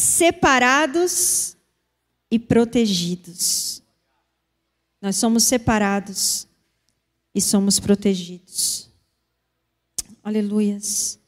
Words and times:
separados 0.00 1.56
e 2.30 2.38
protegidos. 2.38 3.82
Nós 5.00 5.16
somos 5.16 5.44
separados 5.44 6.48
e 7.34 7.40
somos 7.40 7.78
protegidos. 7.78 8.90
Aleluias. 10.22 11.18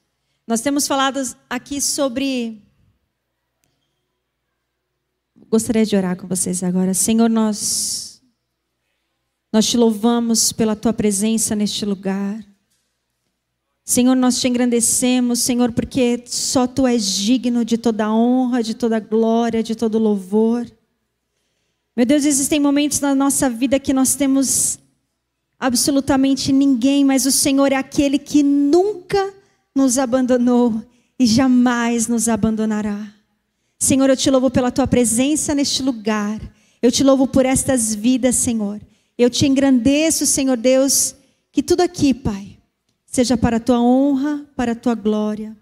Nós 0.46 0.60
temos 0.60 0.86
falado 0.86 1.20
aqui 1.48 1.80
sobre. 1.80 2.62
Gostaria 5.48 5.84
de 5.84 5.94
orar 5.94 6.16
com 6.16 6.26
vocês 6.26 6.62
agora. 6.62 6.94
Senhor, 6.94 7.28
nós. 7.28 8.22
Nós 9.52 9.66
te 9.66 9.76
louvamos 9.76 10.50
pela 10.50 10.74
tua 10.74 10.94
presença 10.94 11.54
neste 11.54 11.84
lugar. 11.84 12.42
Senhor, 13.84 14.14
nós 14.14 14.40
te 14.40 14.46
engrandecemos, 14.46 15.40
Senhor, 15.40 15.72
porque 15.72 16.22
só 16.26 16.66
tu 16.66 16.86
és 16.86 17.04
digno 17.04 17.64
de 17.64 17.76
toda 17.76 18.12
honra, 18.12 18.62
de 18.62 18.74
toda 18.74 19.00
glória, 19.00 19.62
de 19.62 19.74
todo 19.74 19.98
louvor. 19.98 20.70
Meu 21.96 22.06
Deus, 22.06 22.24
existem 22.24 22.60
momentos 22.60 23.00
na 23.00 23.14
nossa 23.14 23.50
vida 23.50 23.78
que 23.80 23.92
nós 23.92 24.14
temos 24.14 24.78
absolutamente 25.58 26.52
ninguém, 26.52 27.04
mas 27.04 27.26
o 27.26 27.32
Senhor 27.32 27.72
é 27.72 27.76
aquele 27.76 28.18
que 28.18 28.42
nunca 28.42 29.34
nos 29.74 29.98
abandonou 29.98 30.82
e 31.18 31.26
jamais 31.26 32.06
nos 32.06 32.28
abandonará. 32.28 33.12
Senhor, 33.78 34.08
eu 34.08 34.16
te 34.16 34.30
louvo 34.30 34.48
pela 34.48 34.70
tua 34.70 34.86
presença 34.86 35.54
neste 35.54 35.82
lugar. 35.82 36.40
Eu 36.80 36.90
te 36.90 37.02
louvo 37.02 37.26
por 37.26 37.44
estas 37.44 37.94
vidas, 37.94 38.36
Senhor. 38.36 38.80
Eu 39.18 39.28
te 39.28 39.46
engrandeço, 39.46 40.24
Senhor 40.24 40.56
Deus, 40.56 41.14
que 41.50 41.62
tudo 41.62 41.80
aqui, 41.80 42.14
Pai, 42.14 42.51
seja 43.12 43.36
para 43.36 43.58
a 43.58 43.60
tua 43.60 43.78
honra, 43.78 44.46
para 44.56 44.72
a 44.72 44.74
tua 44.74 44.94
glória 44.94 45.54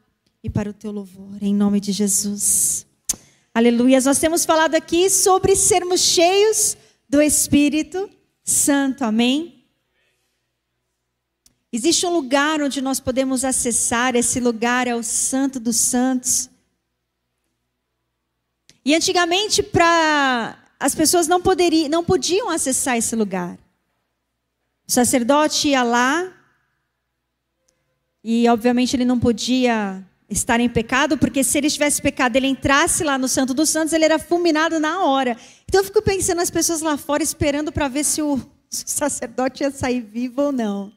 e 0.42 0.48
para 0.48 0.70
o 0.70 0.72
teu 0.72 0.92
louvor, 0.92 1.36
em 1.42 1.52
nome 1.52 1.80
de 1.80 1.90
Jesus. 1.90 2.86
Aleluia. 3.52 4.00
Nós 4.00 4.20
temos 4.20 4.44
falado 4.44 4.76
aqui 4.76 5.10
sobre 5.10 5.56
sermos 5.56 6.00
cheios 6.00 6.76
do 7.08 7.20
Espírito 7.20 8.08
Santo, 8.44 9.04
amém? 9.04 9.64
Existe 11.72 12.06
um 12.06 12.10
lugar 12.10 12.62
onde 12.62 12.80
nós 12.80 13.00
podemos 13.00 13.44
acessar, 13.44 14.14
esse 14.14 14.38
lugar 14.38 14.86
é 14.86 14.94
o 14.94 15.02
Santo 15.02 15.58
dos 15.58 15.76
Santos. 15.76 16.48
E 18.84 18.94
antigamente, 18.94 19.60
para 19.60 20.56
as 20.78 20.94
pessoas 20.94 21.26
não, 21.26 21.42
poderiam, 21.42 21.88
não 21.88 22.04
podiam 22.04 22.48
acessar 22.48 22.96
esse 22.96 23.16
lugar. 23.16 23.58
O 24.86 24.92
sacerdote 24.92 25.68
ia 25.68 25.82
lá, 25.82 26.39
e 28.22 28.48
obviamente 28.48 28.94
ele 28.94 29.04
não 29.04 29.18
podia 29.18 30.04
estar 30.28 30.60
em 30.60 30.68
pecado, 30.68 31.18
porque 31.18 31.42
se 31.42 31.58
ele 31.58 31.68
tivesse 31.68 32.00
pecado, 32.00 32.36
ele 32.36 32.46
entrasse 32.46 33.02
lá 33.02 33.18
no 33.18 33.28
Santo 33.28 33.52
dos 33.52 33.68
Santos, 33.68 33.92
ele 33.92 34.04
era 34.04 34.18
fulminado 34.18 34.78
na 34.78 35.04
hora. 35.04 35.36
Então 35.66 35.80
eu 35.80 35.84
fico 35.84 36.00
pensando 36.00 36.36
nas 36.36 36.50
pessoas 36.50 36.80
lá 36.80 36.96
fora 36.96 37.22
esperando 37.22 37.72
para 37.72 37.88
ver 37.88 38.04
se 38.04 38.22
o 38.22 38.40
sacerdote 38.70 39.64
ia 39.64 39.70
sair 39.70 40.00
vivo 40.00 40.42
ou 40.42 40.52
não. 40.52 40.92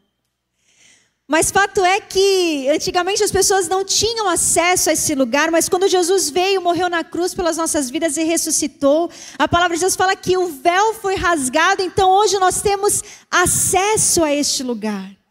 Mas 1.25 1.49
fato 1.49 1.83
é 1.83 2.01
que 2.01 2.69
antigamente 2.69 3.23
as 3.23 3.31
pessoas 3.31 3.67
não 3.67 3.83
tinham 3.85 4.27
acesso 4.27 4.89
a 4.89 4.93
esse 4.93 5.15
lugar, 5.15 5.49
mas 5.49 5.69
quando 5.69 5.87
Jesus 5.87 6.29
veio, 6.29 6.61
morreu 6.61 6.89
na 6.89 7.03
cruz 7.03 7.33
pelas 7.33 7.55
nossas 7.57 7.89
vidas 7.89 8.17
e 8.17 8.23
ressuscitou, 8.23 9.09
a 9.39 9.47
palavra 9.47 9.75
de 9.75 9.81
Deus 9.81 9.95
fala 9.95 10.15
que 10.15 10.37
o 10.37 10.47
véu 10.47 10.93
foi 10.95 11.15
rasgado, 11.15 11.81
então 11.81 12.09
hoje 12.11 12.37
nós 12.37 12.61
temos 12.61 13.01
acesso 13.31 14.21
a 14.21 14.33
este 14.33 14.63
lugar. 14.63 15.22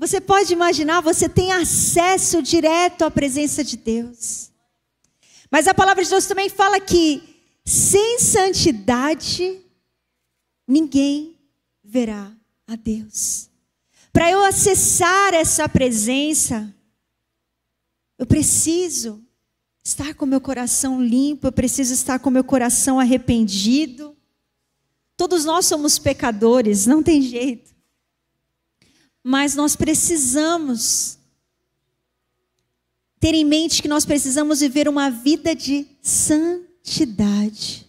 Você 0.00 0.18
pode 0.18 0.50
imaginar, 0.50 1.02
você 1.02 1.28
tem 1.28 1.52
acesso 1.52 2.40
direto 2.40 3.02
à 3.02 3.10
presença 3.10 3.62
de 3.62 3.76
Deus. 3.76 4.50
Mas 5.50 5.68
a 5.68 5.74
palavra 5.74 6.02
de 6.02 6.08
Deus 6.08 6.24
também 6.24 6.48
fala 6.48 6.80
que 6.80 7.22
sem 7.66 8.18
santidade 8.18 9.60
ninguém 10.66 11.38
verá 11.84 12.32
a 12.66 12.76
Deus. 12.76 13.50
Para 14.10 14.30
eu 14.30 14.42
acessar 14.42 15.34
essa 15.34 15.68
presença, 15.68 16.74
eu 18.18 18.24
preciso 18.24 19.22
estar 19.84 20.14
com 20.14 20.24
meu 20.24 20.40
coração 20.40 21.04
limpo, 21.04 21.46
eu 21.46 21.52
preciso 21.52 21.92
estar 21.92 22.18
com 22.20 22.30
meu 22.30 22.42
coração 22.42 22.98
arrependido. 22.98 24.16
Todos 25.14 25.44
nós 25.44 25.66
somos 25.66 25.98
pecadores, 25.98 26.86
não 26.86 27.02
tem 27.02 27.20
jeito. 27.20 27.70
Mas 29.22 29.54
nós 29.54 29.76
precisamos 29.76 31.18
ter 33.20 33.34
em 33.34 33.44
mente 33.44 33.82
que 33.82 33.88
nós 33.88 34.06
precisamos 34.06 34.60
viver 34.60 34.88
uma 34.88 35.10
vida 35.10 35.54
de 35.54 35.86
santidade. 36.00 37.86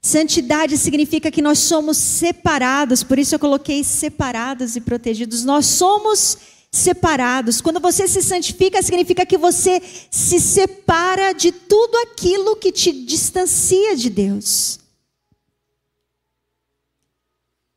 Santidade 0.00 0.78
significa 0.78 1.30
que 1.30 1.42
nós 1.42 1.58
somos 1.58 1.96
separados, 1.96 3.02
por 3.02 3.18
isso 3.18 3.34
eu 3.34 3.38
coloquei 3.38 3.84
separados 3.84 4.76
e 4.76 4.80
protegidos. 4.80 5.44
Nós 5.44 5.66
somos 5.66 6.38
separados. 6.70 7.60
Quando 7.60 7.80
você 7.80 8.06
se 8.06 8.22
santifica, 8.22 8.82
significa 8.82 9.26
que 9.26 9.36
você 9.36 9.82
se 10.10 10.40
separa 10.40 11.32
de 11.32 11.50
tudo 11.50 11.98
aquilo 11.98 12.56
que 12.56 12.70
te 12.70 12.92
distancia 12.92 13.96
de 13.96 14.08
Deus. 14.08 14.78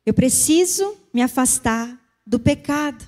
Eu 0.06 0.14
preciso 0.14 0.96
me 1.12 1.20
afastar 1.20 1.98
do 2.26 2.38
pecado. 2.38 3.04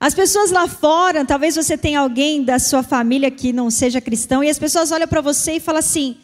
As 0.00 0.14
pessoas 0.14 0.50
lá 0.50 0.68
fora, 0.68 1.24
talvez 1.24 1.56
você 1.56 1.76
tenha 1.76 2.00
alguém 2.00 2.44
da 2.44 2.58
sua 2.58 2.82
família 2.82 3.30
que 3.30 3.52
não 3.52 3.70
seja 3.70 4.00
cristão, 4.00 4.44
e 4.44 4.48
as 4.48 4.58
pessoas 4.58 4.92
olham 4.92 5.08
para 5.08 5.20
você 5.20 5.54
e 5.54 5.60
falam 5.60 5.80
assim: 5.80 6.16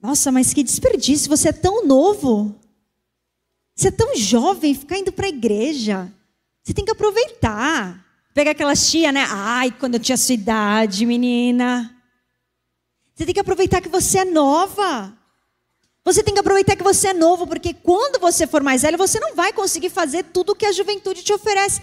Nossa, 0.00 0.30
mas 0.30 0.54
que 0.54 0.62
desperdício, 0.62 1.28
você 1.28 1.48
é 1.48 1.52
tão 1.52 1.84
novo, 1.84 2.54
você 3.74 3.88
é 3.88 3.90
tão 3.90 4.16
jovem, 4.16 4.74
ficar 4.74 4.98
indo 4.98 5.10
para 5.10 5.26
a 5.26 5.30
igreja, 5.30 6.12
você 6.62 6.72
tem 6.72 6.84
que 6.84 6.92
aproveitar. 6.92 8.06
Pega 8.32 8.52
aquela 8.52 8.76
tia, 8.76 9.10
né? 9.10 9.26
Ai, 9.28 9.72
quando 9.72 9.94
eu 9.94 10.00
tinha 10.00 10.16
sua 10.16 10.34
idade, 10.34 11.04
menina. 11.04 11.94
Você 13.12 13.24
tem 13.24 13.34
que 13.34 13.40
aproveitar 13.40 13.80
que 13.80 13.88
você 13.88 14.18
é 14.18 14.24
nova. 14.24 15.12
Você 16.12 16.24
tem 16.24 16.34
que 16.34 16.40
aproveitar 16.40 16.74
que 16.74 16.82
você 16.82 17.08
é 17.08 17.14
novo, 17.14 17.46
porque 17.46 17.72
quando 17.72 18.20
você 18.20 18.44
for 18.44 18.64
mais 18.64 18.82
velho, 18.82 18.98
você 18.98 19.20
não 19.20 19.36
vai 19.36 19.52
conseguir 19.52 19.90
fazer 19.90 20.24
tudo 20.24 20.50
o 20.50 20.56
que 20.56 20.66
a 20.66 20.72
juventude 20.72 21.22
te 21.22 21.32
oferece. 21.32 21.80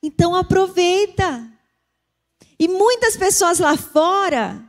Então 0.00 0.32
aproveita. 0.32 1.44
E 2.56 2.68
muitas 2.68 3.16
pessoas 3.16 3.58
lá 3.58 3.76
fora 3.76 4.62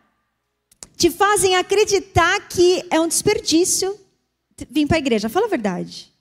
te 0.97 1.11
fazem 1.11 1.55
acreditar 1.55 2.47
que 2.47 2.83
é 2.89 2.99
um 2.99 3.07
desperdício 3.07 3.95
vir 4.71 4.88
para 4.88 4.97
a 4.97 4.99
igreja. 4.99 5.29
Fala 5.29 5.45
a 5.45 5.49
verdade. 5.49 6.11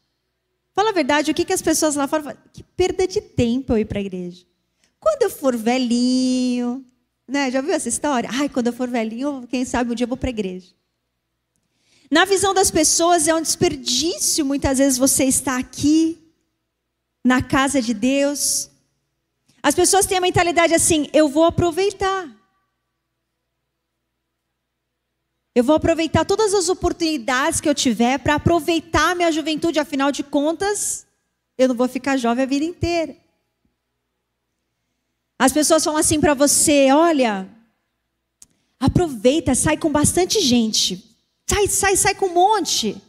Fala 0.74 0.90
a 0.90 0.92
verdade, 0.92 1.30
o 1.30 1.34
que, 1.34 1.46
que 1.46 1.54
as 1.54 1.62
pessoas 1.62 1.94
lá 1.94 2.06
fora 2.06 2.22
falam? 2.22 2.38
Que 2.52 2.62
perda 2.62 3.06
de 3.06 3.22
tempo 3.22 3.72
eu 3.72 3.78
ir 3.78 3.86
para 3.86 3.98
a 3.98 4.02
igreja. 4.02 4.44
Quando 5.00 5.22
eu 5.22 5.30
for 5.30 5.56
velhinho, 5.56 6.84
né? 7.26 7.50
Já 7.50 7.62
viu 7.62 7.72
essa 7.72 7.88
história? 7.88 8.28
Ai, 8.30 8.50
quando 8.50 8.66
eu 8.66 8.72
for 8.74 8.90
velhinho, 8.90 9.46
quem 9.48 9.64
sabe 9.64 9.90
um 9.90 9.94
dia 9.94 10.04
eu 10.04 10.08
vou 10.08 10.18
para 10.18 10.28
a 10.28 10.36
igreja. 10.36 10.74
Na 12.14 12.25
visão 12.25 12.54
das 12.54 12.70
pessoas 12.70 13.26
é 13.26 13.34
um 13.34 13.42
desperdício 13.42 14.47
muitas 14.47 14.78
vezes 14.78 14.97
você 14.97 15.25
estar 15.25 15.58
aqui, 15.58 16.16
na 17.25 17.42
casa 17.42 17.82
de 17.82 17.92
Deus. 17.92 18.70
As 19.60 19.75
pessoas 19.75 20.06
têm 20.06 20.19
a 20.19 20.20
mentalidade 20.20 20.72
assim: 20.72 21.08
eu 21.12 21.28
vou 21.28 21.42
aproveitar. 21.42 22.30
Eu 25.56 25.64
vou 25.64 25.75
aproveitar 25.75 26.25
todas 26.25 26.54
as 26.54 26.69
oportunidades 26.69 27.60
que 27.60 27.69
eu 27.69 27.75
tiver 27.75 28.20
para 28.20 28.36
aproveitar 28.36 29.10
a 29.10 29.14
minha 29.16 29.32
juventude, 29.32 29.81
afinal 29.81 30.12
de 30.12 30.22
contas, 30.22 31.04
eu 31.58 31.66
não 31.66 31.75
vou 31.75 31.88
ficar 31.88 32.16
jovem 32.16 32.44
a 32.44 32.46
vida 32.46 32.64
inteira. 32.64 33.16
As 35.36 35.50
pessoas 35.50 35.82
falam 35.82 35.98
assim 35.98 36.20
para 36.20 36.32
você: 36.32 36.92
olha, 36.92 37.50
aproveita, 38.78 39.52
sai 39.52 39.76
com 39.76 39.90
bastante 39.90 40.40
gente. 40.40 41.03
Sai, 41.49 41.69
sai, 41.69 41.96
sai 41.96 42.14
com 42.14 42.26
um 42.26 42.35
monte. 42.35 43.00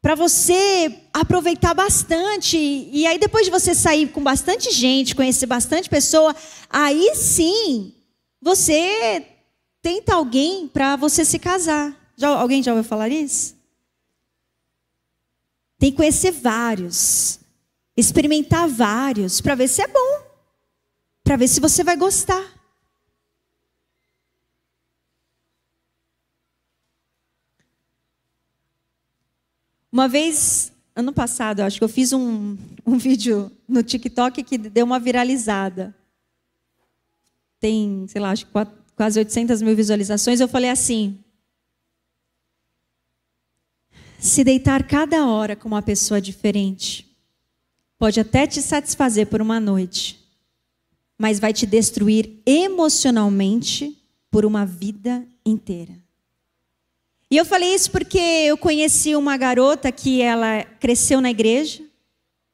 Para 0.00 0.14
você 0.14 1.02
aproveitar 1.12 1.74
bastante. 1.74 2.56
E 2.56 3.06
aí, 3.06 3.18
depois 3.18 3.44
de 3.44 3.50
você 3.50 3.74
sair 3.74 4.08
com 4.08 4.22
bastante 4.22 4.70
gente, 4.70 5.14
conhecer 5.14 5.46
bastante 5.46 5.88
pessoa, 5.88 6.34
aí 6.70 7.14
sim 7.14 7.94
você 8.40 9.26
tenta 9.82 10.14
alguém 10.14 10.68
para 10.68 10.96
você 10.96 11.24
se 11.24 11.38
casar. 11.38 11.94
Já, 12.16 12.28
alguém 12.28 12.62
já 12.62 12.72
ouviu 12.72 12.88
falar 12.88 13.08
isso? 13.08 13.56
Tem 15.78 15.90
que 15.90 15.96
conhecer 15.96 16.32
vários, 16.32 17.38
experimentar 17.96 18.68
vários, 18.68 19.40
para 19.40 19.54
ver 19.54 19.68
se 19.68 19.80
é 19.80 19.86
bom, 19.86 20.22
para 21.22 21.36
ver 21.36 21.46
se 21.46 21.60
você 21.60 21.84
vai 21.84 21.96
gostar. 21.96 22.57
Uma 29.90 30.06
vez, 30.06 30.70
ano 30.94 31.12
passado, 31.12 31.60
acho 31.60 31.78
que 31.78 31.84
eu 31.84 31.88
fiz 31.88 32.12
um, 32.12 32.56
um 32.86 32.96
vídeo 32.98 33.50
no 33.66 33.82
TikTok 33.82 34.42
que 34.42 34.58
deu 34.58 34.84
uma 34.84 35.00
viralizada. 35.00 35.94
Tem, 37.58 38.06
sei 38.08 38.20
lá, 38.20 38.30
acho 38.30 38.46
que 38.46 38.52
quase 38.94 39.18
800 39.18 39.62
mil 39.62 39.74
visualizações, 39.74 40.40
eu 40.40 40.48
falei 40.48 40.70
assim: 40.70 41.18
se 44.18 44.44
deitar 44.44 44.86
cada 44.86 45.26
hora 45.26 45.56
com 45.56 45.68
uma 45.68 45.82
pessoa 45.82 46.20
diferente, 46.20 47.08
pode 47.98 48.20
até 48.20 48.46
te 48.46 48.60
satisfazer 48.60 49.26
por 49.26 49.40
uma 49.40 49.58
noite, 49.58 50.24
mas 51.16 51.40
vai 51.40 51.52
te 51.52 51.66
destruir 51.66 52.40
emocionalmente 52.44 53.96
por 54.30 54.44
uma 54.44 54.66
vida 54.66 55.26
inteira. 55.44 56.07
E 57.30 57.36
eu 57.36 57.44
falei 57.44 57.74
isso 57.74 57.90
porque 57.90 58.18
eu 58.18 58.56
conheci 58.56 59.14
uma 59.14 59.36
garota 59.36 59.92
que 59.92 60.22
ela 60.22 60.64
cresceu 60.80 61.20
na 61.20 61.30
igreja, 61.30 61.82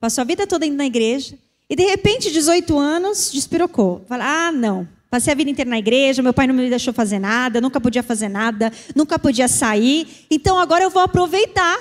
passou 0.01 0.23
a 0.23 0.25
vida 0.25 0.47
toda 0.47 0.67
indo 0.67 0.77
na 0.77 0.87
igreja, 0.87 1.39
e 1.69 1.77
de 1.77 1.85
repente, 1.85 2.31
18 2.31 2.79
anos, 2.79 3.31
despirocou. 3.33 4.05
Fala, 4.07 4.49
ah, 4.49 4.53
não, 4.53 4.87
Passei 5.15 5.33
a 5.33 5.37
vida 5.37 5.49
inteira 5.49 5.71
na 5.71 5.79
igreja, 5.79 6.25
meu 6.25 6.35
pai 6.35 6.49
não 6.49 6.55
me 6.57 6.69
deixou 6.69 6.93
fazer 6.93 7.21
nada, 7.21 7.61
nunca 7.61 7.81
podia 7.81 8.03
fazer 8.03 8.29
nada, 8.29 8.73
nunca 8.97 9.17
podia 9.17 9.47
sair. 9.47 10.27
Então 10.29 10.59
agora 10.59 10.83
eu 10.83 10.91
vou 10.91 11.01
aproveitar. 11.01 11.79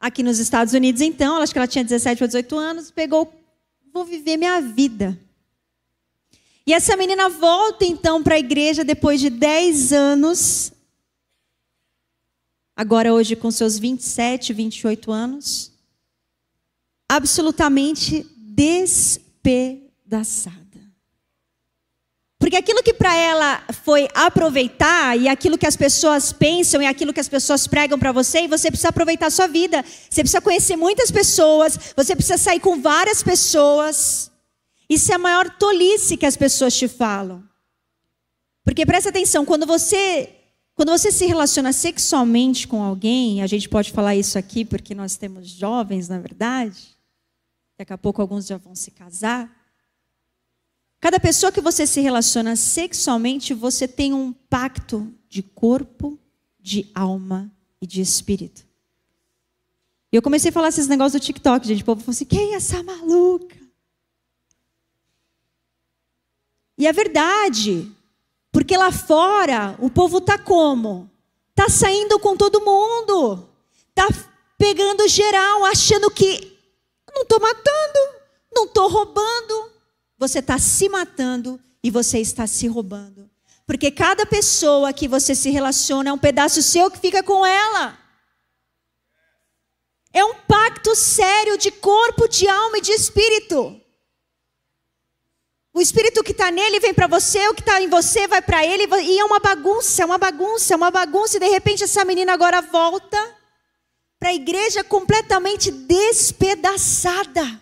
Aqui 0.00 0.22
nos 0.22 0.38
Estados 0.38 0.72
Unidos, 0.72 1.02
então, 1.02 1.42
acho 1.42 1.52
que 1.52 1.58
ela 1.58 1.68
tinha 1.68 1.84
17 1.84 2.22
ou 2.22 2.26
18 2.26 2.56
anos, 2.56 2.90
pegou, 2.90 3.30
vou 3.92 4.06
viver 4.06 4.38
minha 4.38 4.62
vida. 4.62 5.14
E 6.66 6.72
essa 6.72 6.96
menina 6.96 7.28
volta 7.28 7.84
então 7.84 8.22
para 8.22 8.36
a 8.36 8.38
igreja 8.38 8.82
depois 8.82 9.20
de 9.20 9.28
10 9.28 9.92
anos, 9.92 10.72
agora 12.80 13.12
hoje 13.12 13.36
com 13.36 13.50
seus 13.50 13.78
27, 13.78 14.54
28 14.54 15.12
anos, 15.12 15.70
absolutamente 17.06 18.26
despedaçada. 18.38 20.56
Porque 22.38 22.56
aquilo 22.56 22.82
que 22.82 22.94
para 22.94 23.14
ela 23.14 23.62
foi 23.84 24.08
aproveitar, 24.14 25.18
e 25.18 25.28
aquilo 25.28 25.58
que 25.58 25.66
as 25.66 25.76
pessoas 25.76 26.32
pensam, 26.32 26.80
e 26.80 26.86
aquilo 26.86 27.12
que 27.12 27.20
as 27.20 27.28
pessoas 27.28 27.66
pregam 27.66 27.98
para 27.98 28.12
você, 28.12 28.44
e 28.44 28.48
você 28.48 28.70
precisa 28.70 28.88
aproveitar 28.88 29.26
a 29.26 29.30
sua 29.30 29.46
vida. 29.46 29.84
Você 30.08 30.22
precisa 30.22 30.40
conhecer 30.40 30.74
muitas 30.74 31.10
pessoas, 31.10 31.78
você 31.94 32.16
precisa 32.16 32.38
sair 32.38 32.60
com 32.60 32.80
várias 32.80 33.22
pessoas. 33.22 34.30
Isso 34.88 35.12
é 35.12 35.16
a 35.16 35.18
maior 35.18 35.50
tolice 35.50 36.16
que 36.16 36.24
as 36.24 36.34
pessoas 36.34 36.74
te 36.74 36.88
falam. 36.88 37.44
Porque 38.64 38.86
presta 38.86 39.10
atenção, 39.10 39.44
quando 39.44 39.66
você 39.66 40.39
quando 40.80 40.92
você 40.92 41.12
se 41.12 41.26
relaciona 41.26 41.74
sexualmente 41.74 42.66
com 42.66 42.82
alguém, 42.82 43.42
a 43.42 43.46
gente 43.46 43.68
pode 43.68 43.92
falar 43.92 44.16
isso 44.16 44.38
aqui 44.38 44.64
porque 44.64 44.94
nós 44.94 45.14
temos 45.14 45.46
jovens, 45.46 46.08
na 46.08 46.18
verdade. 46.18 46.96
Daqui 47.76 47.92
a 47.92 47.98
pouco 47.98 48.22
alguns 48.22 48.46
já 48.46 48.56
vão 48.56 48.74
se 48.74 48.90
casar. 48.90 49.54
Cada 50.98 51.20
pessoa 51.20 51.52
que 51.52 51.60
você 51.60 51.86
se 51.86 52.00
relaciona 52.00 52.56
sexualmente, 52.56 53.52
você 53.52 53.86
tem 53.86 54.14
um 54.14 54.32
pacto 54.32 55.12
de 55.28 55.42
corpo, 55.42 56.18
de 56.58 56.90
alma 56.94 57.52
e 57.78 57.86
de 57.86 58.00
espírito. 58.00 58.66
E 60.10 60.16
eu 60.16 60.22
comecei 60.22 60.48
a 60.48 60.52
falar 60.52 60.68
esses 60.68 60.88
negócios 60.88 61.20
do 61.20 61.22
TikTok, 61.22 61.68
gente. 61.68 61.82
O 61.82 61.84
povo 61.84 62.00
falou 62.00 62.12
assim: 62.12 62.24
quem 62.24 62.54
é 62.54 62.56
essa 62.56 62.82
maluca? 62.82 63.54
E 66.78 66.86
é 66.86 66.92
verdade, 66.94 67.94
porque 68.52 68.76
lá 68.76 68.90
fora 68.90 69.76
o 69.78 69.90
povo 69.90 70.20
tá 70.20 70.38
como? 70.38 71.10
Tá 71.54 71.68
saindo 71.68 72.18
com 72.18 72.36
todo 72.36 72.60
mundo, 72.60 73.48
tá 73.94 74.08
pegando 74.58 75.06
geral, 75.08 75.64
achando 75.64 76.10
que 76.10 76.56
não 77.14 77.22
estou 77.22 77.40
matando, 77.40 77.98
não 78.52 78.64
estou 78.64 78.88
roubando, 78.88 79.70
você 80.18 80.38
está 80.40 80.58
se 80.58 80.88
matando 80.88 81.60
e 81.82 81.90
você 81.90 82.18
está 82.18 82.46
se 82.46 82.66
roubando. 82.66 83.30
Porque 83.66 83.90
cada 83.90 84.26
pessoa 84.26 84.92
que 84.92 85.06
você 85.06 85.34
se 85.34 85.48
relaciona 85.50 86.10
é 86.10 86.12
um 86.12 86.18
pedaço 86.18 86.60
seu 86.60 86.90
que 86.90 86.98
fica 86.98 87.22
com 87.22 87.46
ela. 87.46 87.98
É 90.12 90.24
um 90.24 90.34
pacto 90.34 90.94
sério 90.96 91.56
de 91.56 91.70
corpo, 91.70 92.26
de 92.26 92.48
alma 92.48 92.78
e 92.78 92.80
de 92.80 92.90
espírito. 92.90 93.79
O 95.72 95.80
espírito 95.80 96.24
que 96.24 96.32
está 96.32 96.50
nele 96.50 96.80
vem 96.80 96.92
para 96.92 97.06
você, 97.06 97.48
o 97.48 97.54
que 97.54 97.60
está 97.60 97.80
em 97.80 97.88
você 97.88 98.26
vai 98.26 98.42
para 98.42 98.66
ele, 98.66 98.88
e 99.02 99.18
é 99.18 99.24
uma 99.24 99.38
bagunça, 99.38 100.02
é 100.02 100.04
uma 100.04 100.18
bagunça, 100.18 100.74
é 100.74 100.76
uma 100.76 100.90
bagunça, 100.90 101.36
e 101.36 101.40
de 101.40 101.48
repente 101.48 101.84
essa 101.84 102.04
menina 102.04 102.32
agora 102.32 102.60
volta 102.60 103.16
para 104.18 104.30
a 104.30 104.34
igreja 104.34 104.82
completamente 104.82 105.70
despedaçada. 105.70 107.60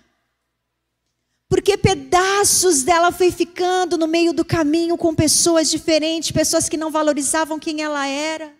Porque 1.48 1.76
pedaços 1.76 2.82
dela 2.82 3.12
foi 3.12 3.30
ficando 3.30 3.96
no 3.96 4.06
meio 4.06 4.32
do 4.32 4.44
caminho 4.44 4.96
com 4.98 5.14
pessoas 5.14 5.70
diferentes, 5.70 6.32
pessoas 6.32 6.68
que 6.68 6.76
não 6.76 6.90
valorizavam 6.90 7.58
quem 7.58 7.82
ela 7.82 8.06
era. 8.06 8.52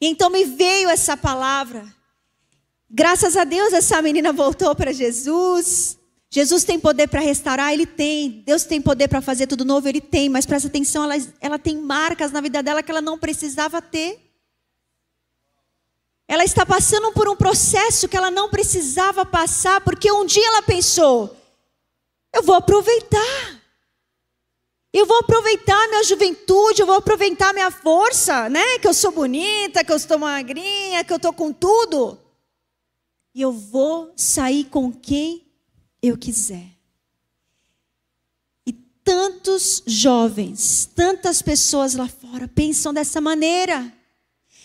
E 0.00 0.06
então 0.06 0.30
me 0.30 0.44
veio 0.44 0.88
essa 0.88 1.16
palavra. 1.16 1.84
Graças 2.88 3.36
a 3.36 3.44
Deus 3.44 3.72
essa 3.72 4.00
menina 4.00 4.32
voltou 4.32 4.74
para 4.74 4.92
Jesus. 4.92 5.98
Jesus 6.34 6.64
tem 6.64 6.80
poder 6.80 7.08
para 7.08 7.20
restaurar, 7.20 7.74
ele 7.74 7.84
tem. 7.84 8.42
Deus 8.46 8.64
tem 8.64 8.80
poder 8.80 9.06
para 9.06 9.20
fazer 9.20 9.46
tudo 9.46 9.66
novo, 9.66 9.86
ele 9.86 10.00
tem. 10.00 10.30
Mas 10.30 10.46
presta 10.46 10.66
atenção, 10.66 11.04
ela, 11.04 11.14
ela 11.42 11.58
tem 11.58 11.76
marcas 11.76 12.32
na 12.32 12.40
vida 12.40 12.62
dela 12.62 12.82
que 12.82 12.90
ela 12.90 13.02
não 13.02 13.18
precisava 13.18 13.82
ter. 13.82 14.18
Ela 16.26 16.42
está 16.42 16.64
passando 16.64 17.12
por 17.12 17.28
um 17.28 17.36
processo 17.36 18.08
que 18.08 18.16
ela 18.16 18.30
não 18.30 18.48
precisava 18.48 19.26
passar, 19.26 19.82
porque 19.82 20.10
um 20.10 20.24
dia 20.24 20.46
ela 20.48 20.62
pensou: 20.62 21.36
eu 22.32 22.42
vou 22.42 22.54
aproveitar. 22.54 23.60
Eu 24.90 25.04
vou 25.04 25.18
aproveitar 25.18 25.88
minha 25.88 26.02
juventude, 26.02 26.80
eu 26.80 26.86
vou 26.86 26.96
aproveitar 26.96 27.52
minha 27.52 27.70
força, 27.70 28.48
né? 28.48 28.78
Que 28.78 28.88
eu 28.88 28.94
sou 28.94 29.12
bonita, 29.12 29.84
que 29.84 29.92
eu 29.92 29.96
estou 29.96 30.18
magrinha, 30.18 31.04
que 31.04 31.12
eu 31.12 31.16
estou 31.18 31.34
com 31.34 31.52
tudo. 31.52 32.18
E 33.34 33.42
eu 33.42 33.52
vou 33.52 34.14
sair 34.16 34.64
com 34.64 34.90
quem 34.90 35.51
eu 36.02 36.18
quiser. 36.18 36.66
E 38.66 38.72
tantos 39.04 39.84
jovens, 39.86 40.90
tantas 40.96 41.40
pessoas 41.40 41.94
lá 41.94 42.08
fora 42.08 42.48
pensam 42.48 42.92
dessa 42.92 43.20
maneira. 43.20 43.96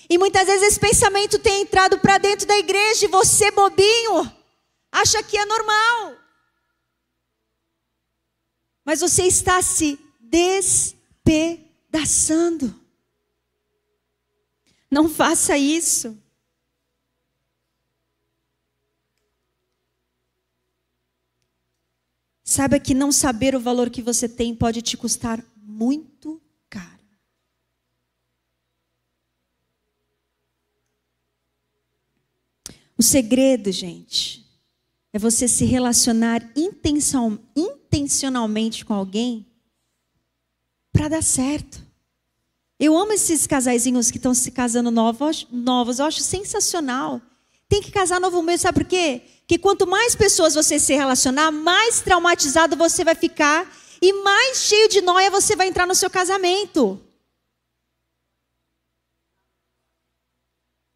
E 0.10 0.18
muitas 0.18 0.48
vezes 0.48 0.70
esse 0.70 0.80
pensamento 0.80 1.38
tem 1.38 1.62
entrado 1.62 2.00
para 2.00 2.18
dentro 2.18 2.48
da 2.48 2.58
igreja 2.58 3.06
e 3.06 3.10
você, 3.10 3.52
bobinho, 3.52 4.36
acha 4.92 5.22
que 5.22 5.38
é 5.38 5.46
normal. 5.46 6.16
Mas 8.84 9.02
você 9.02 9.22
está 9.24 9.62
se 9.62 10.00
despedaçando. 10.20 12.74
Não 14.90 15.10
faça 15.10 15.58
isso. 15.58 16.18
Saiba 22.50 22.80
que 22.80 22.94
não 22.94 23.12
saber 23.12 23.56
o 23.56 23.60
valor 23.60 23.90
que 23.90 24.02
você 24.02 24.30
tem 24.30 24.56
pode 24.56 24.82
te 24.82 24.96
custar 24.96 25.44
muito 25.62 26.42
O 32.98 33.04
segredo, 33.04 33.72
gente, 33.72 34.44
é 35.14 35.20
você 35.20 35.48
se 35.48 35.66
relacionar 35.66 36.42
intencionalmente 37.56 38.84
com 38.84 38.94
alguém 38.94 39.46
para 40.92 41.08
dar 41.08 41.22
certo. 41.22 41.86
Eu 42.80 42.98
amo 42.98 43.14
esses 43.14 43.46
casaizinhos 43.46 44.10
que 44.10 44.18
estão 44.18 44.34
se 44.34 44.50
casando 44.50 44.90
novos, 44.90 45.46
novos, 45.52 46.00
eu 46.00 46.06
acho 46.06 46.22
sensacional. 46.22 47.22
Tem 47.70 47.82
que 47.82 47.92
casar 47.92 48.20
novo 48.20 48.42
mesmo, 48.42 48.64
sabe 48.64 48.80
por 48.80 48.88
quê? 48.88 49.22
Que 49.46 49.58
quanto 49.58 49.86
mais 49.86 50.16
pessoas 50.16 50.56
você 50.56 50.80
se 50.80 50.94
relacionar, 50.94 51.52
mais 51.52 52.02
traumatizado 52.02 52.76
você 52.76 53.04
vai 53.04 53.16
ficar 53.16 53.70
e 54.02 54.14
mais 54.14 54.60
cheio 54.60 54.88
de 54.88 55.02
noia 55.02 55.30
você 55.30 55.56
vai 55.56 55.68
entrar 55.68 55.86
no 55.86 55.96
seu 55.96 56.10
casamento. 56.10 57.02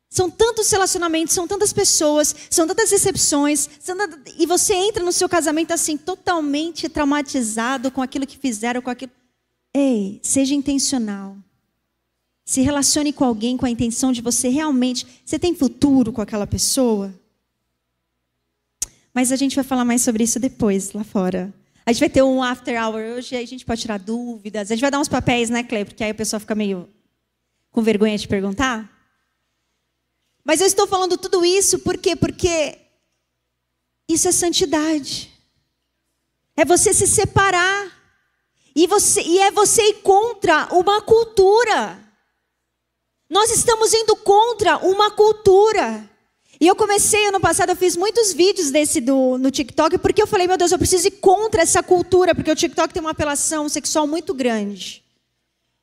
São 0.09 0.29
tantos 0.29 0.69
relacionamentos, 0.69 1.33
são 1.33 1.47
tantas 1.47 1.71
pessoas, 1.71 2.35
são 2.49 2.67
tantas 2.67 2.91
recepções, 2.91 3.69
são 3.79 3.95
e 4.37 4.45
você 4.45 4.73
entra 4.73 5.01
no 5.01 5.11
seu 5.13 5.29
casamento 5.29 5.71
assim, 5.71 5.97
totalmente 5.97 6.89
traumatizado 6.89 7.89
com 7.89 8.01
aquilo 8.01 8.27
que 8.27 8.37
fizeram, 8.37 8.81
com 8.81 8.89
aquilo. 8.89 9.11
Ei, 9.73 10.19
seja 10.21 10.53
intencional. 10.53 11.37
Se 12.51 12.59
relacione 12.59 13.13
com 13.13 13.23
alguém 13.23 13.55
com 13.55 13.65
a 13.65 13.69
intenção 13.69 14.11
de 14.11 14.19
você 14.19 14.49
realmente. 14.49 15.07
Você 15.23 15.39
tem 15.39 15.55
futuro 15.55 16.11
com 16.11 16.21
aquela 16.21 16.45
pessoa? 16.45 17.17
Mas 19.13 19.31
a 19.31 19.37
gente 19.37 19.55
vai 19.55 19.63
falar 19.63 19.85
mais 19.85 20.01
sobre 20.01 20.25
isso 20.25 20.37
depois, 20.37 20.91
lá 20.91 21.01
fora. 21.01 21.53
A 21.85 21.93
gente 21.93 22.01
vai 22.01 22.09
ter 22.09 22.21
um 22.21 22.43
after 22.43 22.77
hour 22.77 22.99
hoje, 23.15 23.37
aí 23.37 23.45
a 23.45 23.47
gente 23.47 23.63
pode 23.63 23.79
tirar 23.79 23.99
dúvidas. 23.99 24.69
A 24.69 24.75
gente 24.75 24.81
vai 24.81 24.91
dar 24.91 24.99
uns 24.99 25.07
papéis, 25.07 25.49
né, 25.49 25.63
Clê? 25.63 25.85
Porque 25.85 26.03
aí 26.03 26.11
o 26.11 26.15
pessoal 26.15 26.41
fica 26.41 26.53
meio 26.53 26.89
com 27.71 27.81
vergonha 27.81 28.17
de 28.17 28.27
perguntar. 28.27 28.91
Mas 30.43 30.59
eu 30.59 30.67
estou 30.67 30.85
falando 30.85 31.17
tudo 31.17 31.45
isso 31.45 31.79
por 31.79 31.97
quê? 31.97 32.17
Porque 32.17 32.77
isso 34.09 34.27
é 34.27 34.31
santidade. 34.33 35.31
É 36.57 36.65
você 36.65 36.93
se 36.93 37.07
separar. 37.07 37.89
E, 38.75 38.87
você, 38.87 39.21
e 39.21 39.39
é 39.39 39.51
você 39.51 39.81
ir 39.83 40.01
contra 40.01 40.67
uma 40.73 41.01
cultura. 41.01 42.10
Nós 43.41 43.49
estamos 43.49 43.91
indo 43.91 44.15
contra 44.17 44.77
uma 44.85 45.09
cultura. 45.09 46.07
E 46.59 46.67
eu 46.67 46.75
comecei 46.75 47.25
ano 47.25 47.39
passado, 47.39 47.69
eu 47.69 47.75
fiz 47.75 47.97
muitos 47.97 48.33
vídeos 48.33 48.69
desse 48.69 49.01
do, 49.01 49.35
no 49.39 49.49
TikTok, 49.49 49.97
porque 49.97 50.21
eu 50.21 50.27
falei, 50.27 50.45
meu 50.45 50.57
Deus, 50.57 50.71
eu 50.71 50.77
preciso 50.77 51.07
ir 51.07 51.11
contra 51.13 51.63
essa 51.63 51.81
cultura, 51.81 52.35
porque 52.35 52.51
o 52.51 52.55
TikTok 52.55 52.93
tem 52.93 53.01
uma 53.01 53.09
apelação 53.09 53.67
sexual 53.67 54.05
muito 54.05 54.31
grande. 54.31 55.03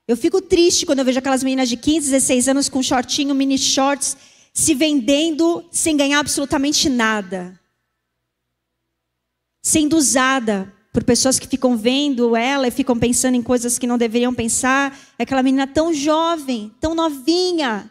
Eu 0.07 0.17
fico 0.17 0.41
triste 0.41 0.87
quando 0.87 1.01
eu 1.01 1.05
vejo 1.05 1.19
aquelas 1.19 1.43
meninas 1.43 1.69
de 1.69 1.77
15, 1.77 2.13
16 2.13 2.49
anos 2.49 2.69
com 2.69 2.81
shortinho, 2.81 3.35
mini 3.35 3.59
shorts, 3.59 4.17
se 4.55 4.73
vendendo 4.73 5.65
sem 5.73 5.97
ganhar 5.97 6.21
absolutamente 6.21 6.89
nada. 6.89 7.59
Sendo 9.61 9.97
usada 9.97 10.73
por 10.99 11.05
pessoas 11.05 11.39
que 11.39 11.47
ficam 11.47 11.77
vendo 11.77 12.35
ela 12.35 12.67
e 12.67 12.73
ficam 12.73 12.99
pensando 12.99 13.37
em 13.37 13.43
coisas 13.43 13.79
que 13.79 13.87
não 13.87 13.97
deveriam 13.97 14.35
pensar. 14.35 14.99
É 15.17 15.23
aquela 15.23 15.45
menina 15.45 15.65
tão 15.65 15.95
jovem, 15.95 16.75
tão 16.81 16.93
novinha. 16.93 17.89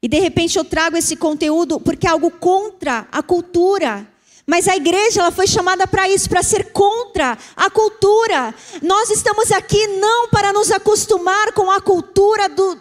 E 0.00 0.06
de 0.06 0.20
repente 0.20 0.56
eu 0.56 0.64
trago 0.64 0.96
esse 0.96 1.16
conteúdo 1.16 1.80
porque 1.80 2.06
é 2.06 2.10
algo 2.10 2.30
contra 2.30 3.08
a 3.10 3.20
cultura. 3.20 4.06
Mas 4.46 4.68
a 4.68 4.76
igreja 4.76 5.22
ela 5.22 5.32
foi 5.32 5.48
chamada 5.48 5.88
para 5.88 6.08
isso, 6.08 6.28
para 6.28 6.40
ser 6.40 6.70
contra 6.70 7.36
a 7.56 7.68
cultura. 7.68 8.54
Nós 8.80 9.10
estamos 9.10 9.50
aqui 9.50 9.88
não 9.98 10.28
para 10.28 10.52
nos 10.52 10.70
acostumar 10.70 11.50
com 11.52 11.68
a 11.68 11.80
cultura 11.80 12.48
do, 12.48 12.80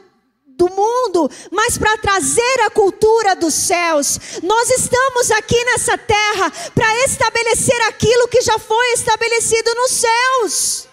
do 0.58 0.70
mundo, 0.70 1.30
mas 1.52 1.78
para 1.78 1.98
trazer 1.98 2.62
a 2.66 2.70
cultura 2.70 3.36
dos 3.36 3.54
céus. 3.54 4.20
Nós 4.42 4.70
estamos 4.70 5.32
aqui 5.32 5.64
nessa 5.66 5.98
terra 5.98 6.52
para 6.74 7.06
estabelecer 7.06 7.80
aquilo 7.84 8.28
que 8.28 8.42
já 8.42 8.58
foi 8.58 8.94
estabelecido 8.94 9.74
nos 9.76 9.92
céus. 9.92 10.88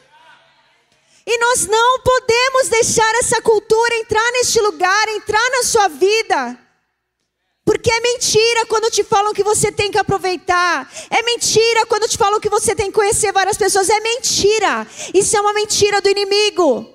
E 1.24 1.38
nós 1.38 1.66
não 1.66 2.00
podemos 2.00 2.68
deixar 2.68 3.14
essa 3.16 3.40
cultura 3.40 3.94
entrar 3.96 4.32
neste 4.32 4.60
lugar, 4.60 5.08
entrar 5.08 5.50
na 5.50 5.62
sua 5.62 5.88
vida. 5.88 6.58
Porque 7.64 7.92
é 7.92 8.00
mentira 8.00 8.66
quando 8.66 8.90
te 8.90 9.04
falam 9.04 9.32
que 9.32 9.44
você 9.44 9.70
tem 9.70 9.92
que 9.92 9.98
aproveitar. 9.98 10.92
É 11.08 11.22
mentira 11.22 11.86
quando 11.86 12.08
te 12.08 12.18
falam 12.18 12.40
que 12.40 12.48
você 12.48 12.74
tem 12.74 12.86
que 12.86 12.94
conhecer 12.94 13.32
várias 13.32 13.56
pessoas. 13.56 13.88
É 13.88 14.00
mentira. 14.00 14.84
Isso 15.14 15.36
é 15.36 15.40
uma 15.40 15.52
mentira 15.52 16.00
do 16.00 16.08
inimigo 16.08 16.91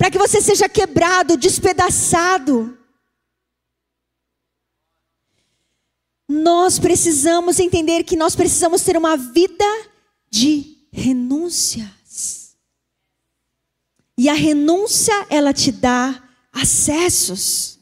para 0.00 0.10
que 0.10 0.16
você 0.16 0.40
seja 0.40 0.66
quebrado, 0.66 1.36
despedaçado. 1.36 2.74
Nós 6.26 6.78
precisamos 6.78 7.60
entender 7.60 8.04
que 8.04 8.16
nós 8.16 8.34
precisamos 8.34 8.80
ter 8.80 8.96
uma 8.96 9.14
vida 9.14 9.62
de 10.30 10.86
renúncias. 10.90 12.56
E 14.16 14.26
a 14.30 14.32
renúncia, 14.32 15.12
ela 15.28 15.52
te 15.52 15.70
dá 15.70 16.26
acessos. 16.50 17.78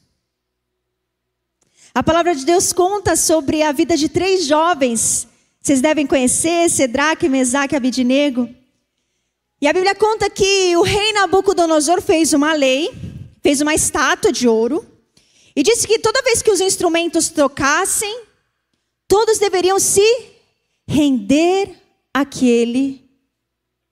A 1.94 2.02
palavra 2.02 2.34
de 2.34 2.44
Deus 2.44 2.72
conta 2.72 3.14
sobre 3.14 3.62
a 3.62 3.70
vida 3.70 3.96
de 3.96 4.08
três 4.08 4.44
jovens. 4.44 5.28
Vocês 5.62 5.80
devem 5.80 6.04
conhecer, 6.04 6.68
Cedraque, 6.68 7.28
Mesaque 7.28 7.76
e 7.76 7.76
Abidinego. 7.76 8.57
E 9.60 9.66
a 9.66 9.72
Bíblia 9.72 9.94
conta 9.94 10.30
que 10.30 10.76
o 10.76 10.82
rei 10.82 11.12
Nabucodonosor 11.12 12.00
fez 12.00 12.32
uma 12.32 12.52
lei, 12.52 12.90
fez 13.42 13.60
uma 13.60 13.74
estátua 13.74 14.32
de 14.32 14.46
ouro, 14.46 14.86
e 15.54 15.62
disse 15.62 15.86
que 15.86 15.98
toda 15.98 16.22
vez 16.22 16.40
que 16.40 16.50
os 16.50 16.60
instrumentos 16.60 17.28
tocassem, 17.28 18.22
todos 19.08 19.38
deveriam 19.38 19.80
se 19.80 20.00
render 20.86 21.74
àquele, 22.14 23.04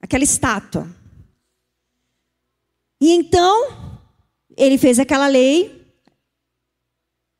àquela 0.00 0.22
estátua. 0.22 0.88
E 3.00 3.10
então, 3.10 3.96
ele 4.56 4.78
fez 4.78 5.00
aquela 5.00 5.26
lei. 5.26 5.84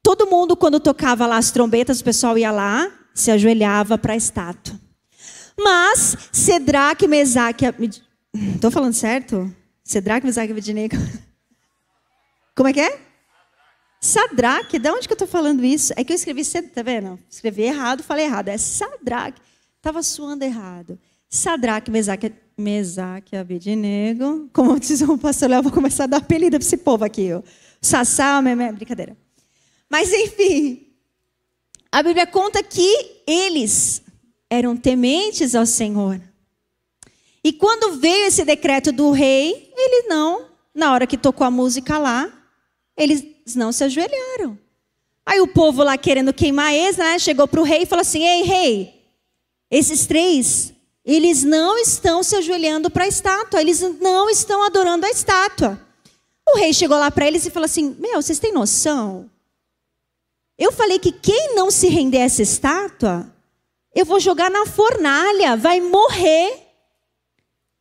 Todo 0.02 0.26
mundo, 0.26 0.56
quando 0.56 0.80
tocava 0.80 1.26
lá 1.26 1.37
as 1.37 1.52
trombetas, 1.52 2.00
o 2.00 2.04
pessoal 2.04 2.37
ia 2.37 2.50
lá, 2.50 2.92
se 3.14 3.30
ajoelhava 3.30 3.97
para 3.97 4.14
a 4.14 4.16
estátua. 4.16 4.78
Mas 5.56 6.16
Cedraque, 6.33 7.06
Mesaque 7.06 7.64
Estou 8.54 8.70
falando 8.70 8.92
certo? 8.92 9.54
Sedraque, 9.82 10.26
Mesaque 10.26 10.48
e 10.48 10.52
Abednego. 10.52 10.96
Como 12.54 12.68
é 12.68 12.72
que 12.72 12.80
é? 12.80 12.98
Sadraque, 14.00 14.78
de 14.78 14.90
onde 14.90 15.06
que 15.06 15.12
eu 15.12 15.16
estou 15.16 15.28
falando 15.28 15.64
isso? 15.64 15.92
É 15.96 16.04
que 16.04 16.12
eu 16.12 16.16
escrevi, 16.16 16.42
tá 16.44 16.82
vendo? 16.82 17.18
Escrevi 17.28 17.62
errado, 17.62 18.02
falei 18.02 18.24
errado. 18.24 18.48
É 18.48 18.58
Sadraque. 18.58 19.40
Estava 19.76 20.02
suando 20.02 20.44
errado. 20.44 20.98
Sadraque, 21.28 21.90
Mesaque, 21.90 22.32
Mesaque 22.56 23.34
e 23.34 23.38
Abednego. 23.38 24.48
Como 24.52 24.78
diz 24.78 25.00
o 25.02 25.18
pastor 25.18 25.50
Léo, 25.50 25.62
vou 25.62 25.72
começar 25.72 26.04
a 26.04 26.06
dar 26.06 26.18
apelido 26.18 26.56
para 26.56 26.66
esse 26.66 26.76
povo 26.76 27.04
aqui. 27.04 27.32
Ó. 27.32 27.42
Sassá, 27.80 28.40
memé, 28.40 28.72
brincadeira. 28.72 29.16
Mas 29.90 30.12
enfim, 30.12 30.86
a 31.90 32.02
Bíblia 32.02 32.26
conta 32.26 32.62
que 32.62 33.22
eles 33.26 34.02
eram 34.50 34.76
tementes 34.76 35.54
ao 35.54 35.66
Senhor. 35.66 36.20
E 37.46 37.52
quando 37.52 37.96
veio 38.00 38.26
esse 38.26 38.44
decreto 38.44 38.90
do 38.90 39.12
rei, 39.12 39.72
ele 39.76 40.08
não, 40.08 40.46
na 40.74 40.92
hora 40.92 41.06
que 41.06 41.16
tocou 41.16 41.46
a 41.46 41.50
música 41.50 41.96
lá, 41.96 42.28
eles 42.96 43.24
não 43.54 43.70
se 43.70 43.84
ajoelharam. 43.84 44.58
Aí 45.24 45.40
o 45.40 45.46
povo 45.46 45.84
lá 45.84 45.96
querendo 45.96 46.34
queimar 46.34 46.74
eles, 46.74 46.96
né, 46.96 47.16
chegou 47.20 47.46
para 47.46 47.60
o 47.60 47.62
rei 47.62 47.82
e 47.82 47.86
falou 47.86 48.00
assim: 48.00 48.24
Ei, 48.24 48.42
rei, 48.42 49.00
esses 49.70 50.06
três, 50.06 50.72
eles 51.04 51.44
não 51.44 51.78
estão 51.78 52.20
se 52.20 52.34
ajoelhando 52.34 52.90
para 52.90 53.04
a 53.04 53.08
estátua, 53.08 53.60
eles 53.60 53.80
não 54.00 54.28
estão 54.28 54.64
adorando 54.64 55.06
a 55.06 55.10
estátua. 55.10 55.80
O 56.48 56.58
rei 56.58 56.72
chegou 56.72 56.98
lá 56.98 57.12
para 57.12 57.28
eles 57.28 57.46
e 57.46 57.50
falou 57.50 57.66
assim: 57.66 57.94
Meu, 58.00 58.20
vocês 58.20 58.40
têm 58.40 58.52
noção? 58.52 59.30
Eu 60.58 60.72
falei 60.72 60.98
que 60.98 61.12
quem 61.12 61.54
não 61.54 61.70
se 61.70 61.86
render 61.86 62.22
a 62.22 62.24
essa 62.24 62.42
estátua, 62.42 63.32
eu 63.94 64.04
vou 64.04 64.18
jogar 64.18 64.50
na 64.50 64.66
fornalha, 64.66 65.56
vai 65.56 65.80
morrer. 65.80 66.65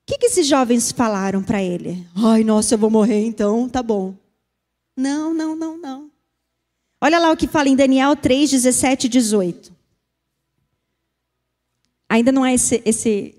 O 0.06 0.12
que, 0.12 0.20
que 0.20 0.28
esses 0.28 0.46
jovens 0.46 0.92
falaram 0.92 1.42
para 1.42 1.64
ele? 1.64 2.06
Ai, 2.16 2.44
nossa, 2.44 2.76
eu 2.76 2.78
vou 2.78 2.92
morrer 2.92 3.26
então, 3.26 3.68
tá 3.68 3.82
bom. 3.82 4.14
Não, 4.96 5.34
não, 5.34 5.56
não, 5.56 5.76
não. 5.76 6.12
Olha 7.02 7.18
lá 7.18 7.32
o 7.32 7.36
que 7.36 7.48
fala 7.48 7.70
em 7.70 7.76
Daniel 7.76 8.16
3, 8.16 8.52
17 8.52 9.08
e 9.08 9.10
18. 9.10 9.74
Ainda 12.08 12.32
não 12.32 12.46
é 12.46 12.54
esse, 12.54 12.84
esse, 12.86 13.34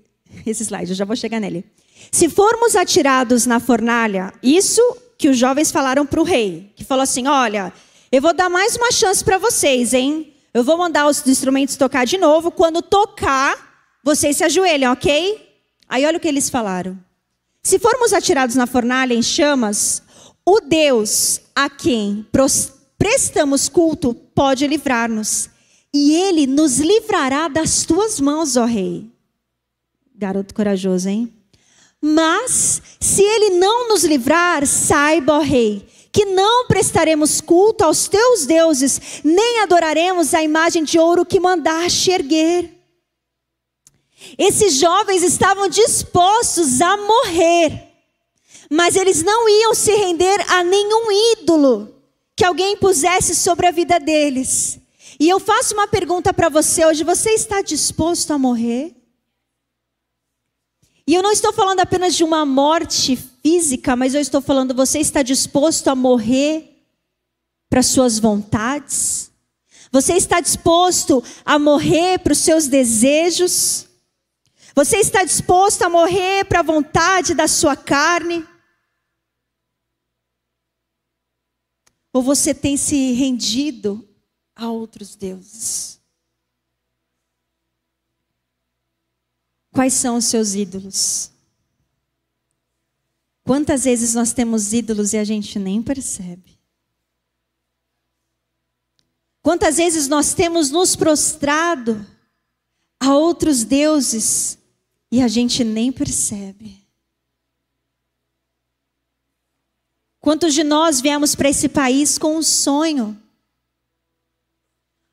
esse 0.45 0.63
slide, 0.63 0.91
eu 0.91 0.95
já 0.95 1.05
vou 1.05 1.15
chegar 1.15 1.39
nele. 1.39 1.63
Se 2.11 2.27
formos 2.27 2.75
atirados 2.75 3.45
na 3.45 3.61
fornalha, 3.61 4.33
isso 4.43 4.81
que 5.17 5.29
os 5.29 5.37
jovens 5.37 5.71
falaram 5.71 6.05
para 6.05 6.19
o 6.19 6.23
rei, 6.23 6.69
que 6.75 6.83
falou 6.83 7.03
assim: 7.03 7.27
olha, 7.27 7.71
eu 8.11 8.21
vou 8.21 8.33
dar 8.33 8.49
mais 8.49 8.75
uma 8.75 8.91
chance 8.91 9.23
para 9.23 9.37
vocês, 9.37 9.93
hein? 9.93 10.33
Eu 10.53 10.65
vou 10.65 10.77
mandar 10.77 11.07
os 11.07 11.25
instrumentos 11.25 11.77
tocar 11.77 12.05
de 12.05 12.17
novo. 12.17 12.51
Quando 12.51 12.81
tocar, 12.81 13.97
vocês 14.03 14.35
se 14.35 14.43
ajoelham, 14.43 14.91
ok? 14.91 15.46
Aí 15.87 16.05
olha 16.05 16.17
o 16.17 16.19
que 16.19 16.27
eles 16.27 16.49
falaram. 16.49 16.97
Se 17.63 17.79
formos 17.79 18.13
atirados 18.13 18.55
na 18.55 18.65
fornalha 18.65 19.13
em 19.13 19.21
chamas, 19.21 20.01
o 20.45 20.61
Deus 20.61 21.41
a 21.55 21.69
quem 21.69 22.25
prestamos 22.97 23.67
culto 23.67 24.13
pode 24.13 24.65
livrar-nos. 24.67 25.49
E 25.93 26.13
ele 26.13 26.45
nos 26.47 26.79
livrará 26.79 27.47
das 27.47 27.85
tuas 27.85 28.19
mãos, 28.19 28.55
ó 28.55 28.65
rei. 28.65 29.09
Garoto 30.15 30.53
corajoso, 30.53 31.09
hein? 31.09 31.33
Mas, 32.01 32.81
se 32.99 33.23
ele 33.23 33.51
não 33.51 33.89
nos 33.89 34.03
livrar, 34.03 34.65
saiba, 34.65 35.33
ó 35.33 35.39
rei, 35.39 35.87
que 36.11 36.25
não 36.25 36.67
prestaremos 36.67 37.41
culto 37.41 37.83
aos 37.83 38.07
teus 38.07 38.45
deuses, 38.45 39.21
nem 39.23 39.59
adoraremos 39.61 40.33
a 40.33 40.43
imagem 40.43 40.83
de 40.83 40.99
ouro 40.99 41.25
que 41.25 41.39
mandaste 41.39 42.11
erguer. 42.11 42.76
Esses 44.37 44.75
jovens 44.75 45.23
estavam 45.23 45.67
dispostos 45.67 46.81
a 46.81 46.97
morrer, 46.97 47.91
mas 48.69 48.95
eles 48.95 49.23
não 49.23 49.47
iam 49.47 49.73
se 49.73 49.91
render 49.95 50.39
a 50.49 50.63
nenhum 50.63 51.11
ídolo 51.33 51.95
que 52.35 52.43
alguém 52.43 52.77
pusesse 52.77 53.35
sobre 53.35 53.67
a 53.67 53.71
vida 53.71 53.99
deles. 53.99 54.79
E 55.19 55.27
eu 55.29 55.39
faço 55.39 55.73
uma 55.73 55.87
pergunta 55.87 56.33
para 56.33 56.49
você 56.49 56.85
hoje: 56.85 57.03
você 57.03 57.31
está 57.31 57.61
disposto 57.61 58.31
a 58.31 58.37
morrer? 58.37 58.95
E 61.07 61.15
eu 61.15 61.23
não 61.23 61.31
estou 61.31 61.53
falando 61.53 61.79
apenas 61.79 62.15
de 62.15 62.23
uma 62.23 62.45
morte 62.45 63.15
física, 63.41 63.95
mas 63.95 64.13
eu 64.13 64.19
estou 64.19 64.41
falando, 64.41 64.73
você 64.73 64.99
está 64.99 65.23
disposto 65.23 65.87
a 65.87 65.95
morrer 65.95 66.83
para 67.69 67.81
suas 67.81 68.19
vontades? 68.19 69.31
Você 69.89 70.13
está 70.13 70.41
disposto 70.41 71.23
a 71.45 71.57
morrer 71.57 72.19
para 72.19 72.33
os 72.33 72.39
seus 72.39 72.67
desejos? 72.67 73.86
Você 74.77 74.97
está 74.97 75.23
disposto 75.23 75.81
a 75.81 75.89
morrer 75.89 76.45
para 76.45 76.59
a 76.59 76.63
vontade 76.63 77.33
da 77.33 77.47
sua 77.47 77.75
carne? 77.75 78.47
Ou 82.13 82.21
você 82.21 82.53
tem 82.53 82.77
se 82.77 83.13
rendido 83.13 84.07
a 84.55 84.69
outros 84.69 85.15
deuses? 85.15 85.99
Quais 89.71 89.93
são 89.93 90.17
os 90.17 90.25
seus 90.25 90.53
ídolos? 90.53 91.31
Quantas 93.45 93.85
vezes 93.85 94.13
nós 94.13 94.31
temos 94.31 94.73
ídolos 94.73 95.11
e 95.11 95.17
a 95.17 95.23
gente 95.23 95.57
nem 95.57 95.81
percebe? 95.81 96.61
Quantas 99.41 99.77
vezes 99.77 100.07
nós 100.07 100.35
temos 100.35 100.69
nos 100.69 100.95
prostrado 100.95 102.05
a 102.99 103.17
outros 103.17 103.63
deuses 103.63 104.59
e 105.11 105.21
a 105.21 105.27
gente 105.27 105.63
nem 105.63 105.91
percebe? 105.91 106.85
Quantos 110.19 110.53
de 110.53 110.63
nós 110.63 110.99
viemos 110.99 111.35
para 111.35 111.49
esse 111.49 111.69
país 111.69 112.17
com 112.17 112.35
um 112.35 112.43
sonho? 112.43 113.17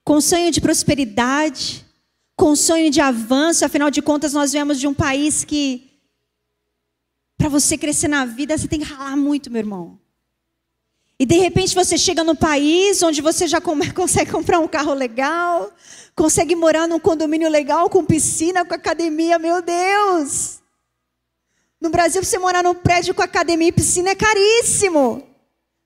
Com 0.05 0.17
um 0.17 0.21
sonho 0.21 0.51
de 0.51 0.61
prosperidade, 0.61 1.87
com 2.37 2.51
um 2.51 2.57
sonho 2.57 2.91
de 2.91 3.01
avanço, 3.01 3.65
afinal 3.65 3.91
de 3.91 4.03
contas, 4.03 4.33
nós 4.33 4.53
viemos 4.53 4.81
de 4.81 4.87
um 4.87 4.95
país 4.95 5.45
que, 5.45 5.89
para 7.39 7.49
você 7.49 7.79
crescer 7.79 8.09
na 8.09 8.25
vida, 8.25 8.59
você 8.59 8.67
tem 8.67 8.81
que 8.81 8.87
ralar 8.87 9.17
muito, 9.17 9.51
meu 9.51 9.61
irmão. 9.61 9.99
E 11.19 11.25
de 11.25 11.39
repente 11.39 11.75
você 11.75 11.97
chega 11.97 12.25
no 12.25 12.35
país 12.35 13.03
onde 13.03 13.23
você 13.23 13.47
já 13.47 13.61
consegue 13.95 14.31
comprar 14.31 14.59
um 14.59 14.69
carro 14.69 14.93
legal, 14.93 15.73
consegue 16.15 16.55
morar 16.55 16.87
num 16.87 17.01
condomínio 17.01 17.49
legal, 17.49 17.91
com 17.91 18.05
piscina, 18.05 18.65
com 18.65 18.75
academia, 18.75 19.39
meu 19.39 19.61
Deus! 19.61 20.61
No 21.81 21.91
Brasil, 21.91 22.25
você 22.25 22.39
morar 22.39 22.63
num 22.63 22.75
prédio 22.75 23.15
com 23.15 23.23
academia 23.23 23.69
e 23.69 23.73
piscina 23.73 24.11
é 24.11 24.15
caríssimo. 24.15 25.29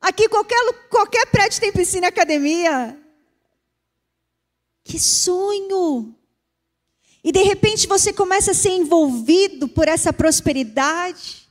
Aqui 0.01 0.29
qualquer, 0.29 0.57
qualquer 0.89 1.27
prédio 1.27 1.61
tem 1.61 1.73
piscina 1.73 2.07
e 2.07 2.09
academia. 2.09 2.97
Que 4.85 4.99
sonho! 4.99 6.15
E 7.25 7.33
de 7.33 7.43
repente 7.43 7.87
você 7.87 8.13
começa 8.13 8.53
a 8.53 8.55
ser 8.55 8.71
envolvido 8.71 9.69
por 9.69 9.89
essa 9.89 10.13
prosperidade. 10.13 11.49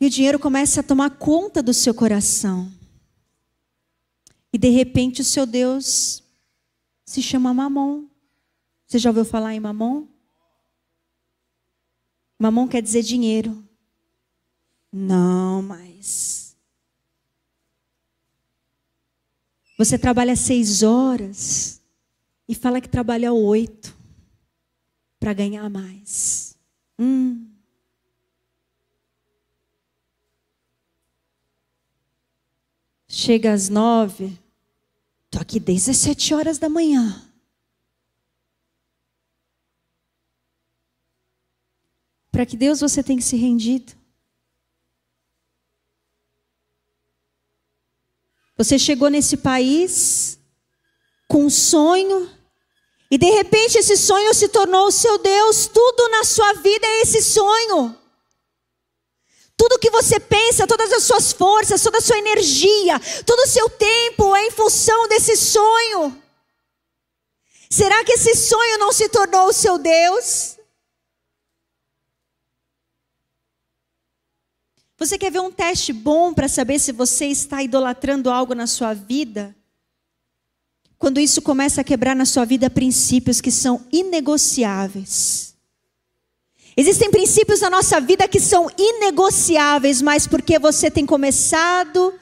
E 0.00 0.06
o 0.06 0.10
dinheiro 0.10 0.38
começa 0.38 0.80
a 0.80 0.82
tomar 0.82 1.10
conta 1.10 1.62
do 1.62 1.74
seu 1.74 1.94
coração. 1.94 2.72
E 4.52 4.58
de 4.58 4.70
repente 4.70 5.20
o 5.20 5.24
seu 5.24 5.44
Deus 5.44 6.23
se 7.04 7.22
chama 7.22 7.52
Mamon. 7.52 8.06
Você 8.86 8.98
já 8.98 9.10
ouviu 9.10 9.24
falar 9.24 9.54
em 9.54 9.60
Mamon? 9.60 10.06
Mamon 12.38 12.68
quer 12.68 12.82
dizer 12.82 13.02
dinheiro. 13.02 13.66
Não, 14.92 15.62
mas. 15.62 16.56
Você 19.76 19.98
trabalha 19.98 20.36
seis 20.36 20.82
horas 20.82 21.82
e 22.48 22.54
fala 22.54 22.80
que 22.80 22.88
trabalha 22.88 23.32
oito 23.32 23.96
para 25.18 25.32
ganhar 25.32 25.68
mais. 25.68 26.56
Hum. 26.98 27.50
Chega 33.08 33.52
às 33.52 33.68
nove, 33.68 34.38
estou 35.34 35.42
aqui 35.42 35.58
desde 35.58 35.90
as 35.90 35.96
sete 35.96 36.32
horas 36.32 36.58
da 36.58 36.68
manhã. 36.68 37.20
Para 42.30 42.46
que 42.46 42.56
Deus 42.56 42.80
você 42.80 43.02
tem 43.02 43.16
que 43.16 43.24
se 43.24 43.36
rendido? 43.36 43.92
Você 48.56 48.78
chegou 48.78 49.08
nesse 49.08 49.36
país 49.36 50.38
com 51.26 51.46
um 51.46 51.50
sonho 51.50 52.30
e 53.10 53.18
de 53.18 53.28
repente 53.30 53.76
esse 53.76 53.96
sonho 53.96 54.32
se 54.34 54.48
tornou 54.48 54.86
o 54.86 54.92
seu 54.92 55.18
Deus. 55.18 55.66
Tudo 55.66 56.08
na 56.10 56.22
sua 56.22 56.52
vida 56.54 56.86
é 56.86 57.00
esse 57.02 57.20
sonho. 57.20 57.98
Tudo 59.56 59.78
que 59.78 59.90
você 59.90 60.18
pensa, 60.18 60.66
todas 60.66 60.92
as 60.92 61.04
suas 61.04 61.32
forças, 61.32 61.82
toda 61.82 61.98
a 61.98 62.00
sua 62.00 62.18
energia, 62.18 62.98
todo 63.24 63.40
o 63.40 63.48
seu 63.48 63.68
tempo 63.70 64.34
é 64.34 64.46
em 64.46 64.50
função 64.50 65.08
desse 65.08 65.36
sonho. 65.36 66.20
Será 67.70 68.04
que 68.04 68.12
esse 68.12 68.34
sonho 68.34 68.78
não 68.78 68.92
se 68.92 69.08
tornou 69.08 69.48
o 69.48 69.52
seu 69.52 69.78
Deus? 69.78 70.56
Você 74.96 75.18
quer 75.18 75.30
ver 75.30 75.40
um 75.40 75.50
teste 75.50 75.92
bom 75.92 76.32
para 76.32 76.48
saber 76.48 76.78
se 76.78 76.92
você 76.92 77.26
está 77.26 77.62
idolatrando 77.62 78.30
algo 78.30 78.54
na 78.54 78.66
sua 78.66 78.94
vida? 78.94 79.54
Quando 80.98 81.20
isso 81.20 81.42
começa 81.42 81.80
a 81.80 81.84
quebrar 81.84 82.14
na 82.14 82.24
sua 82.24 82.44
vida 82.44 82.70
princípios 82.70 83.40
que 83.40 83.50
são 83.50 83.86
inegociáveis. 83.92 85.53
Existem 86.76 87.10
princípios 87.10 87.60
na 87.60 87.70
nossa 87.70 88.00
vida 88.00 88.26
que 88.26 88.40
são 88.40 88.68
inegociáveis, 88.76 90.02
mas 90.02 90.26
porque 90.26 90.58
você 90.58 90.90
tem 90.90 91.06
começado 91.06 92.18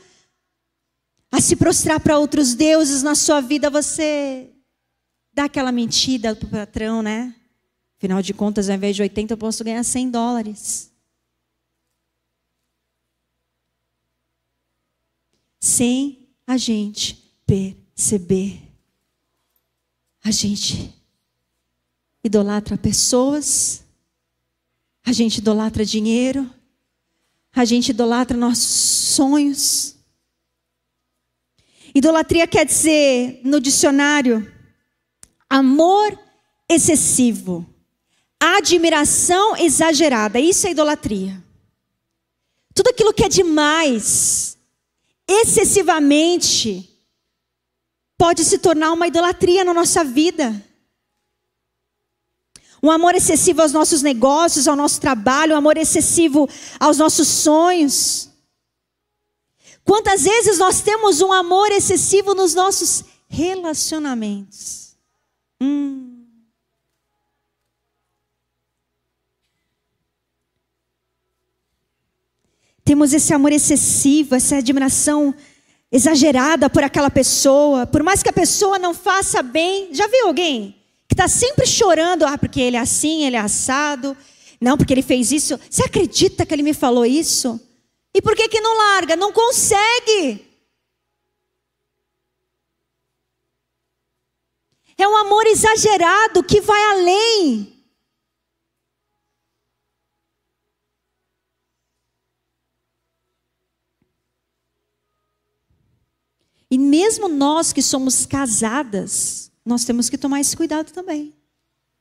a 1.31 1.41
se 1.41 1.57
prostrar 1.57 1.99
para 2.01 2.19
outros 2.19 2.55
deuses 2.55 3.03
na 3.03 3.15
sua 3.15 3.41
vida, 3.41 3.71
você 3.71 4.51
dá 5.33 5.45
aquela 5.45 5.73
mentira 5.73 6.37
para 6.37 6.47
o 6.47 6.51
patrão, 6.51 7.03
né? 7.03 7.35
Afinal 7.97 8.21
de 8.21 8.35
contas, 8.35 8.69
ao 8.69 8.77
invés 8.77 8.95
de 8.95 9.03
80, 9.03 9.33
eu 9.33 9.39
posso 9.39 9.65
ganhar 9.65 9.83
100 9.83 10.11
dólares. 10.11 10.93
sem 15.63 16.29
a 16.45 16.57
gente 16.57 17.33
perceber. 17.47 18.61
A 20.25 20.31
gente 20.33 20.93
idolatra 22.23 22.77
pessoas, 22.77 23.85
a 25.05 25.13
gente 25.13 25.39
idolatra 25.39 25.85
dinheiro, 25.85 26.49
a 27.53 27.65
gente 27.65 27.91
idolatra 27.91 28.37
nossos 28.37 28.65
sonhos. 28.65 29.97
Idolatria 31.95 32.47
quer 32.47 32.65
dizer, 32.65 33.41
no 33.45 33.61
dicionário, 33.61 34.51
amor 35.49 36.19
excessivo, 36.69 37.67
admiração 38.41 39.57
exagerada. 39.57 40.41
Isso 40.41 40.67
é 40.67 40.71
idolatria. 40.71 41.43
Tudo 42.75 42.89
aquilo 42.89 43.13
que 43.13 43.25
é 43.25 43.29
demais, 43.29 44.57
excessivamente 45.29 46.89
pode 48.17 48.45
se 48.45 48.59
tornar 48.59 48.93
uma 48.93 49.07
idolatria 49.07 49.65
na 49.65 49.75
nossa 49.75 50.03
vida. 50.03 50.65
Um 52.85 52.91
amor 52.91 53.15
excessivo 53.15 53.63
aos 53.63 53.73
nossos 53.73 54.03
negócios, 54.03 54.67
ao 54.67 54.75
nosso 54.75 55.01
trabalho, 55.01 55.55
um 55.55 55.59
amor 55.59 55.77
excessivo 55.77 56.49
aos 56.81 56.99
nossos 56.99 57.29
sonhos. 57.29 58.29
Quantas 59.85 60.25
vezes 60.25 60.59
nós 60.59 60.81
temos 60.81 61.21
um 61.21 61.33
amor 61.33 61.71
excessivo 61.71 62.35
nos 62.35 62.55
nossos 62.55 63.05
relacionamentos? 63.29 64.97
Hum. 65.61 66.27
Temos 72.85 73.13
esse 73.13 73.33
amor 73.33 73.53
excessivo, 73.53 74.35
essa 74.35 74.57
admiração 74.57 75.33
exagerada 75.91 76.69
por 76.69 76.83
aquela 76.83 77.11
pessoa, 77.11 77.87
por 77.87 78.03
mais 78.03 78.25
que 78.25 78.29
a 78.29 78.33
pessoa 78.33 78.77
não 78.77 78.93
faça 78.93 79.41
bem. 79.41 79.95
Já 79.95 80.09
viu 80.09 80.27
alguém 80.27 80.82
que 81.13 81.15
está 81.15 81.29
sempre 81.29 81.67
chorando, 81.67 82.25
ah, 82.25 82.39
porque 82.39 82.59
ele 82.59 82.75
é 82.75 82.81
assim, 82.81 83.25
ele 83.25 83.37
é 83.37 83.39
assado, 83.39 84.17
não, 84.59 84.79
porque 84.79 84.95
ele 84.95 85.03
fez 85.03 85.31
isso. 85.31 85.61
Você 85.69 85.85
acredita 85.85 86.47
que 86.47 86.55
ele 86.55 86.63
me 86.63 86.73
falou 86.73 87.05
isso? 87.05 87.61
E 88.15 88.23
por 88.23 88.35
que 88.35 88.49
que 88.49 88.63
não 88.63 88.75
larga? 88.79 89.15
Não 89.15 89.31
consegue. 89.31 90.51
É 94.97 95.07
um 95.07 95.17
amor 95.17 95.47
exagerado 95.47 96.43
que 96.43 96.63
vai 96.63 96.83
além. 96.83 97.85
E 106.71 106.79
mesmo 106.79 107.29
nós 107.29 107.71
que 107.71 107.83
somos 107.83 108.25
casadas, 108.25 109.52
nós 109.65 109.85
temos 109.85 110.09
que 110.09 110.19
tomar 110.19 110.41
esse 110.41 110.57
cuidado 110.57 110.93
também. 110.93 111.35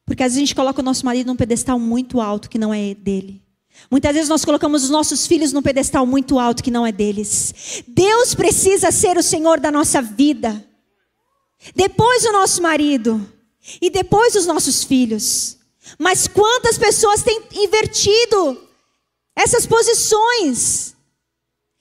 Porque 0.05 0.23
às 0.23 0.33
vezes 0.33 0.37
a 0.37 0.45
gente 0.45 0.55
coloca 0.55 0.81
o 0.81 0.83
nosso 0.83 1.05
marido 1.05 1.27
num 1.27 1.35
pedestal 1.35 1.79
muito 1.79 2.19
alto 2.19 2.49
que 2.49 2.57
não 2.57 2.73
é 2.73 2.93
dele. 2.93 3.41
Muitas 3.89 4.13
vezes 4.13 4.29
nós 4.29 4.43
colocamos 4.43 4.83
os 4.83 4.89
nossos 4.89 5.25
filhos 5.25 5.53
num 5.53 5.61
pedestal 5.61 6.05
muito 6.05 6.37
alto 6.37 6.63
que 6.63 6.71
não 6.71 6.85
é 6.85 6.91
deles. 6.91 7.83
Deus 7.87 8.35
precisa 8.35 8.91
ser 8.91 9.17
o 9.17 9.23
Senhor 9.23 9.59
da 9.59 9.71
nossa 9.71 10.01
vida. 10.01 10.65
Depois 11.75 12.25
o 12.25 12.31
nosso 12.31 12.61
marido. 12.61 13.25
E 13.81 13.89
depois 13.89 14.35
os 14.35 14.45
nossos 14.45 14.83
filhos. 14.83 15.57
Mas 15.97 16.27
quantas 16.27 16.77
pessoas 16.77 17.23
têm 17.23 17.41
invertido 17.53 18.67
essas 19.35 19.65
posições? 19.65 20.95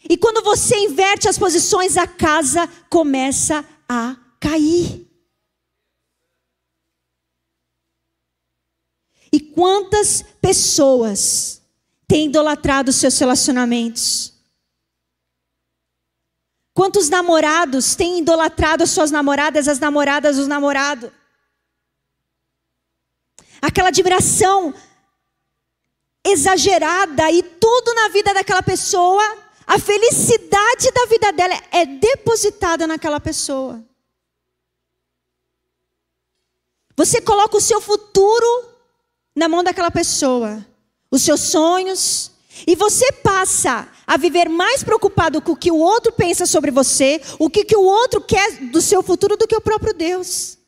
E 0.08 0.16
quando 0.16 0.42
você 0.42 0.76
inverte 0.76 1.28
as 1.28 1.38
posições, 1.38 1.96
a 1.96 2.06
casa 2.06 2.68
começa 2.88 3.64
a 3.88 4.16
cair. 4.38 4.99
E 9.32 9.38
quantas 9.38 10.22
pessoas 10.40 11.62
têm 12.08 12.26
idolatrado 12.26 12.92
seus 12.92 13.18
relacionamentos? 13.18 14.32
Quantos 16.74 17.08
namorados 17.08 17.94
têm 17.94 18.20
idolatrado 18.20 18.82
as 18.82 18.90
suas 18.90 19.10
namoradas, 19.10 19.68
as 19.68 19.78
namoradas, 19.78 20.38
os 20.38 20.46
namorados? 20.46 21.10
Aquela 23.60 23.88
admiração 23.88 24.74
exagerada 26.24 27.30
e 27.30 27.42
tudo 27.42 27.94
na 27.94 28.08
vida 28.08 28.32
daquela 28.32 28.62
pessoa, 28.62 29.22
a 29.66 29.78
felicidade 29.78 30.90
da 30.92 31.06
vida 31.06 31.32
dela 31.32 31.54
é 31.70 31.84
depositada 31.86 32.86
naquela 32.86 33.20
pessoa. 33.20 33.84
Você 36.96 37.20
coloca 37.20 37.56
o 37.56 37.60
seu 37.60 37.80
futuro 37.80 38.69
na 39.34 39.48
mão 39.48 39.62
daquela 39.62 39.90
pessoa, 39.90 40.64
os 41.10 41.22
seus 41.22 41.40
sonhos, 41.40 42.30
e 42.66 42.74
você 42.74 43.12
passa 43.12 43.88
a 44.06 44.16
viver 44.16 44.48
mais 44.48 44.82
preocupado 44.82 45.40
com 45.40 45.52
o 45.52 45.56
que 45.56 45.70
o 45.70 45.78
outro 45.78 46.12
pensa 46.12 46.46
sobre 46.46 46.70
você, 46.70 47.20
o 47.38 47.48
que, 47.48 47.64
que 47.64 47.76
o 47.76 47.82
outro 47.82 48.20
quer 48.20 48.70
do 48.70 48.80
seu 48.82 49.02
futuro 49.02 49.36
do 49.36 49.46
que 49.46 49.56
o 49.56 49.60
próprio 49.60 49.94
Deus. 49.94 50.58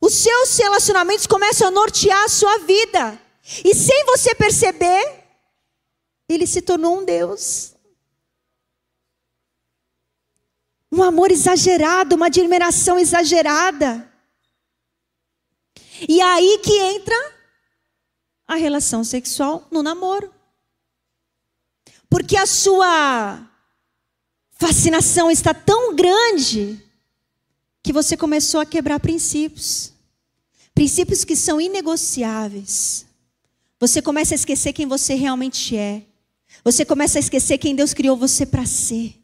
Os 0.00 0.14
seus 0.14 0.58
relacionamentos 0.58 1.28
começam 1.28 1.68
a 1.68 1.70
nortear 1.70 2.24
a 2.24 2.28
sua 2.28 2.58
vida. 2.58 3.20
E 3.64 3.72
sem 3.74 4.04
você 4.04 4.34
perceber, 4.34 5.24
ele 6.28 6.46
se 6.46 6.60
tornou 6.60 6.98
um 6.98 7.04
Deus. 7.04 7.72
Um 10.90 11.02
amor 11.02 11.30
exagerado, 11.30 12.16
uma 12.16 12.26
admiração 12.26 12.98
exagerada. 12.98 14.11
E 16.08 16.20
aí 16.20 16.58
que 16.62 16.78
entra 16.78 17.32
a 18.46 18.56
relação 18.56 19.04
sexual 19.04 19.66
no 19.70 19.82
namoro. 19.82 20.32
Porque 22.08 22.36
a 22.36 22.46
sua 22.46 23.48
fascinação 24.52 25.30
está 25.30 25.54
tão 25.54 25.94
grande 25.94 26.78
que 27.82 27.92
você 27.92 28.16
começou 28.16 28.60
a 28.60 28.66
quebrar 28.66 29.00
princípios. 29.00 29.92
Princípios 30.74 31.24
que 31.24 31.34
são 31.34 31.60
inegociáveis. 31.60 33.06
Você 33.80 34.00
começa 34.00 34.34
a 34.34 34.36
esquecer 34.36 34.72
quem 34.72 34.86
você 34.86 35.14
realmente 35.14 35.76
é. 35.76 36.02
Você 36.64 36.84
começa 36.84 37.18
a 37.18 37.20
esquecer 37.20 37.58
quem 37.58 37.74
Deus 37.74 37.92
criou 37.92 38.16
você 38.16 38.46
para 38.46 38.66
ser. 38.66 39.21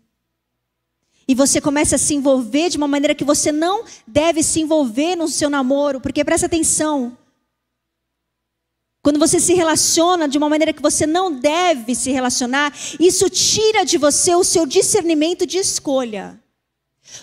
E 1.28 1.34
você 1.34 1.60
começa 1.60 1.96
a 1.96 1.98
se 1.98 2.14
envolver 2.14 2.70
de 2.70 2.78
uma 2.78 2.88
maneira 2.88 3.14
que 3.14 3.22
você 3.22 3.52
não 3.52 3.84
deve 4.06 4.42
se 4.42 4.60
envolver 4.60 5.14
no 5.14 5.28
seu 5.28 5.50
namoro, 5.50 6.00
porque 6.00 6.24
presta 6.24 6.46
atenção. 6.46 7.16
Quando 9.02 9.18
você 9.18 9.38
se 9.38 9.54
relaciona 9.54 10.26
de 10.26 10.38
uma 10.38 10.48
maneira 10.48 10.72
que 10.72 10.82
você 10.82 11.06
não 11.06 11.30
deve 11.32 11.94
se 11.94 12.10
relacionar, 12.10 12.74
isso 12.98 13.28
tira 13.28 13.84
de 13.84 13.98
você 13.98 14.34
o 14.34 14.42
seu 14.42 14.66
discernimento 14.66 15.46
de 15.46 15.58
escolha. 15.58 16.40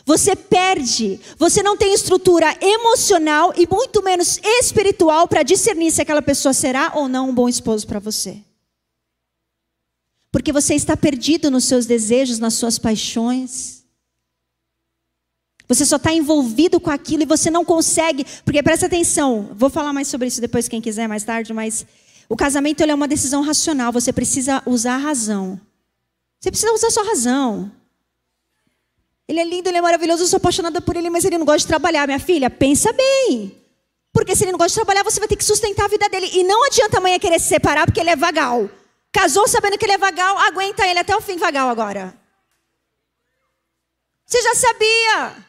Você 0.06 0.36
perde, 0.36 1.20
você 1.38 1.62
não 1.62 1.78
tem 1.78 1.94
estrutura 1.94 2.58
emocional 2.62 3.54
e 3.56 3.68
muito 3.68 4.02
menos 4.04 4.40
espiritual 4.44 5.28
para 5.28 5.44
discernir 5.44 5.92
se 5.92 6.02
aquela 6.02 6.22
pessoa 6.22 6.54
será 6.54 6.92
ou 6.96 7.08
não 7.08 7.30
um 7.30 7.34
bom 7.34 7.48
esposo 7.50 7.86
para 7.86 8.00
você. 8.00 8.38
Porque 10.32 10.52
você 10.52 10.76
está 10.76 10.98
perdido 10.98 11.52
nos 11.52 11.66
seus 11.66 11.86
desejos, 11.86 12.40
nas 12.40 12.56
suas 12.56 12.80
paixões. 12.80 13.85
Você 15.68 15.86
só 15.86 15.96
está 15.96 16.14
envolvido 16.14 16.80
com 16.80 16.90
aquilo 16.90 17.24
e 17.24 17.26
você 17.26 17.50
não 17.50 17.66
consegue. 17.66 18.26
Porque 18.44 18.62
presta 18.62 18.86
atenção, 18.86 19.50
vou 19.54 19.70
falar 19.70 19.94
mais 19.94 20.08
sobre 20.08 20.28
isso 20.28 20.40
depois, 20.40 20.68
quem 20.68 20.82
quiser, 20.82 21.08
mais 21.08 21.24
tarde, 21.24 21.54
mas 21.54 21.86
o 22.30 22.36
casamento 22.36 22.84
é 22.84 22.94
uma 22.94 23.08
decisão 23.08 23.42
racional. 23.42 23.92
Você 23.92 24.14
precisa 24.14 24.62
usar 24.66 24.96
a 24.96 24.98
razão. 24.98 25.60
Você 26.40 26.52
precisa 26.52 26.72
usar 26.72 26.88
a 26.88 26.92
sua 26.92 27.04
razão. 27.04 27.72
Ele 29.28 29.40
é 29.40 29.44
lindo, 29.44 29.68
ele 29.68 29.78
é 29.78 29.82
maravilhoso, 29.82 30.24
eu 30.24 30.28
sou 30.28 30.38
apaixonada 30.38 30.80
por 30.80 30.96
ele, 30.96 31.10
mas 31.10 31.26
ele 31.26 31.38
não 31.38 31.46
gosta 31.46 31.60
de 31.60 31.68
trabalhar. 31.68 32.06
Minha 32.06 32.20
filha, 32.20 32.50
pensa 32.50 32.94
bem. 32.94 33.60
Porque 34.14 34.36
se 34.36 34.44
ele 34.44 34.52
não 34.52 34.60
gosta 34.60 34.70
de 34.70 34.86
trabalhar, 34.86 35.04
você 35.04 35.20
vai 35.20 35.28
ter 35.28 35.36
que 35.36 35.44
sustentar 35.44 35.86
a 35.86 35.90
vida 35.90 36.08
dele. 36.08 36.30
E 36.32 36.44
não 36.44 36.64
adianta 36.66 37.00
a 37.00 37.02
mãe 37.02 37.20
querer 37.20 37.40
se 37.40 37.48
separar 37.48 37.86
porque 37.86 38.00
ele 38.00 38.12
é 38.12 38.16
vagal. 38.16 38.70
Casou 39.12 39.48
sabendo 39.48 39.78
que 39.78 39.86
ele 39.86 39.94
é 39.94 39.98
vagal, 39.98 40.38
aguenta 40.38 40.86
ele 40.86 41.00
até 41.00 41.16
o 41.16 41.22
fim 41.22 41.38
vagal 41.38 41.70
agora. 41.70 42.16
Você 44.26 44.42
já 44.42 44.56
sabia. 44.56 45.46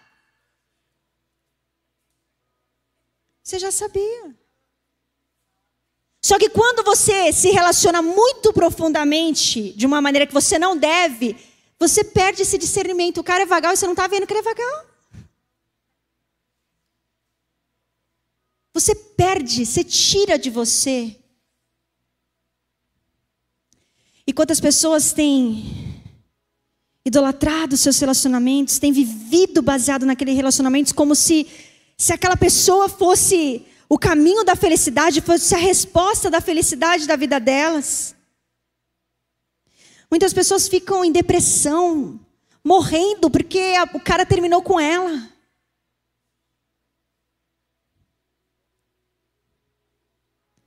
Você 3.47 3.61
já 3.61 3.71
sabia. 3.71 4.35
Só 6.21 6.37
que 6.37 6.49
quando 6.49 6.83
você 6.83 7.33
se 7.33 7.53
relaciona 7.53 8.03
muito 8.03 8.53
profundamente, 8.53 9.73
de 9.75 9.87
uma 9.87 10.01
maneira 10.01 10.27
que 10.27 10.35
você 10.35 10.59
não 10.59 10.77
deve, 10.77 11.37
você 11.79 12.03
perde 12.03 12.43
esse 12.43 12.59
discernimento. 12.59 13.19
O 13.19 13.23
cara 13.23 13.45
é 13.45 13.47
vagal 13.47 13.73
e 13.73 13.77
você 13.77 13.87
não 13.87 13.93
está 13.93 14.09
vendo 14.09 14.27
que 14.27 14.33
ele 14.33 14.41
é 14.41 14.43
vagal. 14.43 14.87
Você 18.75 18.97
perde, 18.97 19.65
você 19.65 19.85
tira 19.85 20.37
de 20.37 20.51
você. 20.51 21.17
E 24.27 24.33
quantas 24.33 24.59
pessoas 24.59 25.13
têm 25.13 26.03
idolatrado 27.05 27.77
seus 27.77 27.97
relacionamentos, 28.01 28.81
têm 28.81 28.91
vivido 28.91 29.63
baseado 29.63 30.05
naqueles 30.05 30.35
relacionamentos 30.35 30.91
como 30.93 31.15
se, 31.15 31.47
se 31.97 32.13
aquela 32.13 32.37
pessoa 32.37 32.89
fosse 32.89 33.67
o 33.89 33.99
caminho 33.99 34.45
da 34.45 34.55
felicidade, 34.55 35.21
fosse 35.21 35.55
a 35.55 35.59
resposta 35.59 36.31
da 36.31 36.41
felicidade 36.41 37.07
da 37.07 37.17
vida 37.17 37.41
delas. 37.41 38.15
Muitas 40.11 40.33
pessoas 40.33 40.69
ficam 40.69 41.05
em 41.05 41.11
depressão, 41.11 42.21
morrendo 42.63 43.31
porque 43.31 43.73
o 43.95 44.01
cara 44.01 44.27
terminou 44.27 44.63
com 44.63 44.79
ela. 44.79 45.31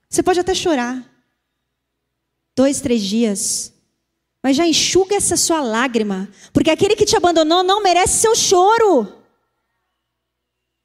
Você 0.08 0.22
pode 0.22 0.40
até 0.40 0.54
chorar. 0.54 1.08
Dois, 2.56 2.80
três 2.80 3.00
dias. 3.00 3.72
Mas 4.42 4.56
já 4.56 4.66
enxuga 4.66 5.14
essa 5.14 5.36
sua 5.36 5.60
lágrima. 5.60 6.28
Porque 6.52 6.70
aquele 6.70 6.96
que 6.96 7.04
te 7.04 7.16
abandonou 7.16 7.62
não 7.62 7.82
merece 7.82 8.18
seu 8.18 8.34
choro. 8.34 9.19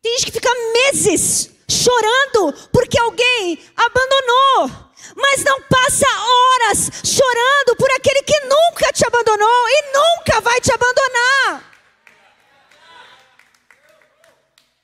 Tem 0.05 0.13
gente 0.19 0.25
que 0.27 0.33
fica 0.33 0.53
meses 0.71 1.49
chorando 1.67 2.53
porque 2.71 2.95
alguém 2.99 3.59
abandonou 3.75 4.85
mas 5.15 5.43
não 5.43 5.59
passa 5.63 6.05
horas 6.07 6.91
chorando 7.03 7.75
por 7.75 7.89
aquele 7.91 8.21
que 8.21 8.39
nunca 8.41 8.93
te 8.93 9.03
abandonou 9.03 9.67
e 9.67 9.83
nunca 9.93 10.41
vai 10.41 10.61
te 10.61 10.71
abandonar. 10.71 11.73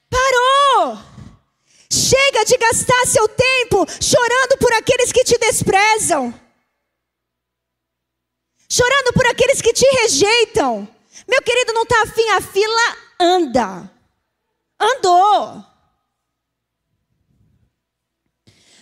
Parou. 0.09 0.97
Chega 1.91 2.43
de 2.43 2.57
gastar 2.57 3.05
seu 3.05 3.27
tempo 3.27 3.85
chorando 4.01 4.57
por 4.59 4.73
aqueles 4.73 5.11
que 5.11 5.23
te 5.23 5.37
desprezam. 5.37 6.33
Chorando 8.67 9.13
por 9.13 9.27
aqueles 9.27 9.61
que 9.61 9.71
te 9.71 9.85
rejeitam. 10.01 10.87
Meu 11.27 11.43
querido, 11.43 11.73
não 11.73 11.83
está 11.83 12.01
afim, 12.01 12.27
a 12.29 12.41
fila 12.41 12.97
anda. 13.19 14.00
Andou. 14.81 15.63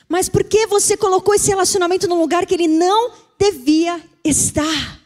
Mas 0.07 0.27
por 0.27 0.43
que 0.43 0.65
você 0.65 0.97
colocou 0.97 1.35
esse 1.35 1.49
relacionamento 1.49 2.07
num 2.07 2.19
lugar 2.19 2.45
que 2.45 2.53
ele 2.55 2.67
não 2.67 3.11
devia 3.37 4.01
estar? 4.23 4.99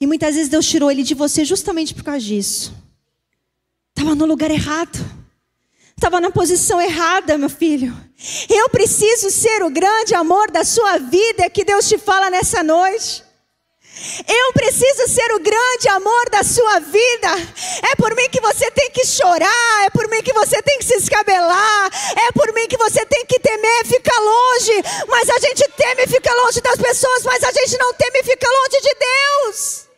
E 0.00 0.06
muitas 0.06 0.34
vezes 0.34 0.48
Deus 0.48 0.66
tirou 0.66 0.90
ele 0.90 1.02
de 1.02 1.14
você 1.14 1.44
justamente 1.44 1.94
por 1.94 2.02
causa 2.02 2.20
disso. 2.20 2.74
Estava 3.94 4.14
no 4.14 4.24
lugar 4.24 4.50
errado. 4.50 4.98
Estava 5.94 6.18
na 6.18 6.30
posição 6.30 6.80
errada, 6.80 7.36
meu 7.36 7.50
filho. 7.50 7.94
Eu 8.48 8.70
preciso 8.70 9.30
ser 9.30 9.62
o 9.62 9.70
grande 9.70 10.14
amor 10.14 10.50
da 10.50 10.64
sua 10.64 10.96
vida 10.96 11.50
que 11.50 11.62
Deus 11.62 11.86
te 11.86 11.98
fala 11.98 12.30
nessa 12.30 12.62
noite. 12.62 13.22
Eu 14.26 14.52
preciso 14.52 15.08
ser 15.08 15.32
o 15.34 15.40
grande 15.40 15.88
amor 15.88 16.30
da 16.30 16.42
sua 16.42 16.80
vida. 16.80 17.28
É 17.90 17.94
por 17.96 18.14
mim 18.14 18.28
que 18.30 18.40
você 18.40 18.70
tem 18.70 18.90
que 18.90 19.04
chorar, 19.06 19.84
é 19.84 19.90
por 19.90 20.08
mim 20.08 20.22
que 20.22 20.32
você 20.32 20.62
tem 20.62 20.78
que 20.78 20.84
se 20.86 20.94
escabelar, 20.94 21.90
é 22.28 22.32
por 22.32 22.52
mim 22.54 22.66
que 22.66 22.76
você 22.78 23.04
tem 23.06 23.26
que 23.26 23.38
temer, 23.38 23.86
ficar 23.86 24.18
longe. 24.18 24.82
Mas 25.08 25.28
a 25.28 25.38
gente 25.38 25.68
teme 25.76 26.06
ficar 26.06 26.34
longe 26.34 26.60
das 26.60 26.76
pessoas, 26.76 27.22
mas 27.24 27.44
a 27.44 27.52
gente 27.52 27.76
não 27.78 27.92
teme 27.94 28.22
ficar 28.22 28.48
longe 28.48 28.80
de 28.80 28.94
Deus. 28.94 29.90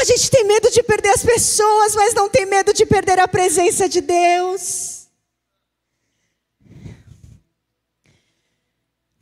A 0.00 0.04
gente 0.04 0.30
tem 0.30 0.44
medo 0.44 0.70
de 0.70 0.82
perder 0.82 1.10
as 1.10 1.24
pessoas, 1.24 1.94
mas 1.94 2.14
não 2.14 2.28
tem 2.28 2.46
medo 2.46 2.72
de 2.72 2.86
perder 2.86 3.18
a 3.18 3.28
presença 3.28 3.88
de 3.88 4.00
Deus. 4.00 4.97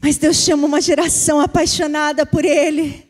Mas 0.00 0.18
Deus 0.18 0.36
chama 0.36 0.66
uma 0.66 0.80
geração 0.80 1.40
apaixonada 1.40 2.24
por 2.24 2.44
Ele. 2.44 3.06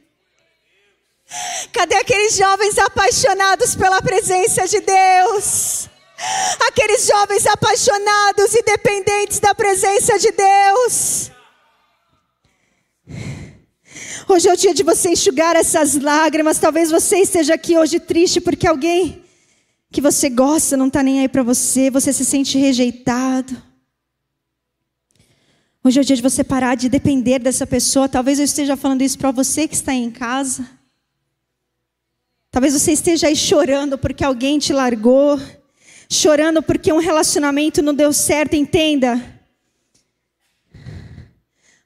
Cadê 1.72 1.96
aqueles 1.96 2.36
jovens 2.36 2.78
apaixonados 2.78 3.74
pela 3.74 4.00
presença 4.00 4.66
de 4.66 4.80
Deus? 4.80 5.88
Aqueles 6.68 7.06
jovens 7.06 7.46
apaixonados 7.46 8.54
e 8.54 8.62
dependentes 8.62 9.40
da 9.40 9.54
presença 9.54 10.18
de 10.18 10.30
Deus. 10.30 11.30
Hoje 14.28 14.48
é 14.48 14.52
o 14.52 14.56
dia 14.56 14.74
de 14.74 14.82
você 14.82 15.10
enxugar 15.10 15.54
essas 15.56 15.96
lágrimas. 15.96 16.58
Talvez 16.58 16.90
você 16.90 17.18
esteja 17.18 17.54
aqui 17.54 17.76
hoje 17.76 18.00
triste 18.00 18.40
porque 18.40 18.66
alguém 18.66 19.22
que 19.92 20.00
você 20.00 20.28
gosta 20.28 20.76
não 20.76 20.88
está 20.88 21.02
nem 21.02 21.20
aí 21.20 21.28
para 21.28 21.42
você, 21.42 21.90
você 21.90 22.12
se 22.12 22.24
sente 22.24 22.58
rejeitado. 22.58 23.56
Hoje 25.86 26.00
é 26.00 26.02
o 26.02 26.04
dia 26.04 26.16
de 26.16 26.22
você 26.22 26.42
parar 26.42 26.74
de 26.74 26.88
depender 26.88 27.38
dessa 27.38 27.64
pessoa. 27.64 28.08
Talvez 28.08 28.40
eu 28.40 28.44
esteja 28.44 28.76
falando 28.76 29.02
isso 29.02 29.16
para 29.16 29.30
você 29.30 29.68
que 29.68 29.76
está 29.76 29.94
em 29.94 30.10
casa. 30.10 30.68
Talvez 32.50 32.72
você 32.72 32.90
esteja 32.90 33.28
aí 33.28 33.36
chorando 33.36 33.96
porque 33.96 34.24
alguém 34.24 34.58
te 34.58 34.72
largou, 34.72 35.40
chorando 36.10 36.60
porque 36.60 36.92
um 36.92 36.98
relacionamento 36.98 37.82
não 37.82 37.94
deu 37.94 38.12
certo. 38.12 38.56
Entenda. 38.56 39.40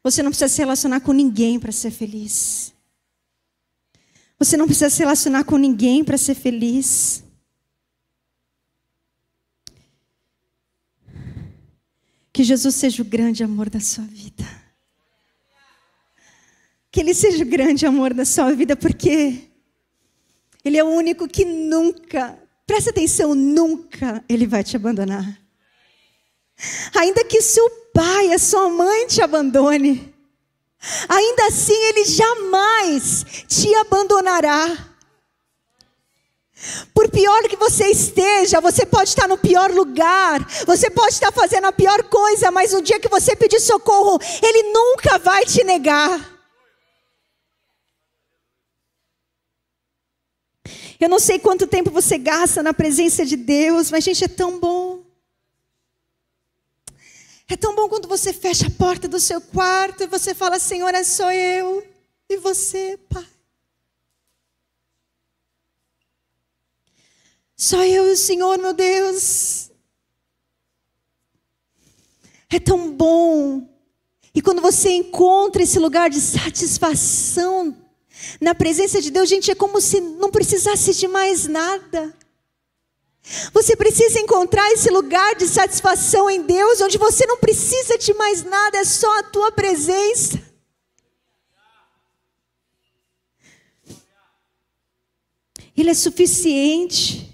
Você 0.02 0.22
não 0.22 0.30
precisa 0.30 0.48
se 0.48 0.62
relacionar 0.62 1.00
com 1.00 1.12
ninguém 1.12 1.60
para 1.60 1.70
ser 1.70 1.90
feliz. 1.90 2.72
Você 4.38 4.56
não 4.56 4.64
precisa 4.64 4.88
se 4.88 5.00
relacionar 5.00 5.44
com 5.44 5.58
ninguém 5.58 6.02
para 6.02 6.16
ser 6.16 6.36
feliz. 6.36 7.22
Que 12.40 12.44
Jesus 12.44 12.74
seja 12.74 13.03
o 13.03 13.05
grande 13.05 13.44
amor 13.44 13.68
da 13.68 13.81
sua 13.81 14.05
vida. 14.05 14.48
Que 16.90 17.00
Ele 17.00 17.12
seja 17.12 17.44
o 17.44 17.46
grande 17.46 17.85
amor 17.85 18.14
da 18.14 18.24
sua 18.24 18.50
vida, 18.55 18.74
porque 18.74 19.42
Ele 20.64 20.79
é 20.79 20.83
o 20.83 20.88
único 20.88 21.29
que 21.29 21.44
nunca, 21.44 22.38
presta 22.66 22.88
atenção, 22.88 23.35
nunca 23.35 24.24
Ele 24.26 24.46
vai 24.46 24.64
te 24.64 24.74
abandonar. 24.74 25.38
Ainda 26.94 27.22
que 27.26 27.42
seu 27.42 27.68
pai, 27.92 28.33
a 28.33 28.38
sua 28.38 28.70
mãe 28.70 29.07
te 29.07 29.20
abandone, 29.20 30.11
ainda 31.11 31.46
assim 31.46 31.76
Ele 31.90 32.07
jamais 32.07 33.44
te 33.48 33.74
abandonará. 33.74 34.89
Por 36.94 37.08
pior 37.10 37.42
que 37.48 37.56
você 37.56 37.86
esteja, 37.86 38.60
você 38.60 38.84
pode 38.84 39.08
estar 39.08 39.26
no 39.26 39.38
pior 39.38 39.70
lugar, 39.70 40.46
você 40.66 40.90
pode 40.90 41.14
estar 41.14 41.32
fazendo 41.32 41.66
a 41.66 41.72
pior 41.72 42.02
coisa, 42.04 42.50
mas 42.50 42.72
no 42.72 42.82
dia 42.82 43.00
que 43.00 43.08
você 43.08 43.34
pedir 43.34 43.60
socorro, 43.60 44.18
Ele 44.42 44.72
nunca 44.72 45.18
vai 45.18 45.44
te 45.46 45.64
negar. 45.64 46.38
Eu 51.00 51.08
não 51.08 51.18
sei 51.18 51.38
quanto 51.38 51.66
tempo 51.66 51.90
você 51.90 52.18
gasta 52.18 52.62
na 52.62 52.74
presença 52.74 53.24
de 53.24 53.36
Deus, 53.36 53.90
mas, 53.90 54.04
gente, 54.04 54.22
é 54.22 54.28
tão 54.28 54.60
bom. 54.60 55.02
É 57.48 57.56
tão 57.56 57.74
bom 57.74 57.88
quando 57.88 58.06
você 58.06 58.34
fecha 58.34 58.66
a 58.66 58.70
porta 58.70 59.08
do 59.08 59.18
seu 59.18 59.40
quarto 59.40 60.04
e 60.04 60.06
você 60.06 60.34
fala: 60.34 60.58
Senhor, 60.58 60.94
é 60.94 61.02
só 61.02 61.32
eu 61.32 61.82
e 62.28 62.36
você, 62.36 62.98
Pai. 63.08 63.26
Só 67.60 67.84
eu 67.84 68.08
e 68.08 68.12
o 68.12 68.16
Senhor, 68.16 68.56
meu 68.56 68.72
Deus. 68.72 69.70
É 72.48 72.58
tão 72.58 72.90
bom. 72.90 73.68
E 74.34 74.40
quando 74.40 74.62
você 74.62 74.88
encontra 74.92 75.62
esse 75.62 75.78
lugar 75.78 76.08
de 76.08 76.22
satisfação 76.22 77.76
na 78.40 78.54
presença 78.54 78.98
de 79.02 79.10
Deus, 79.10 79.28
gente, 79.28 79.50
é 79.50 79.54
como 79.54 79.78
se 79.78 80.00
não 80.00 80.30
precisasse 80.30 80.94
de 80.94 81.06
mais 81.06 81.46
nada. 81.46 82.16
Você 83.52 83.76
precisa 83.76 84.18
encontrar 84.18 84.66
esse 84.72 84.88
lugar 84.88 85.34
de 85.34 85.46
satisfação 85.46 86.30
em 86.30 86.40
Deus, 86.40 86.80
onde 86.80 86.96
você 86.96 87.26
não 87.26 87.36
precisa 87.36 87.98
de 87.98 88.14
mais 88.14 88.42
nada, 88.42 88.78
é 88.78 88.84
só 88.84 89.18
a 89.18 89.22
tua 89.24 89.52
presença. 89.52 90.42
Ele 95.76 95.90
é 95.90 95.94
suficiente. 95.94 97.29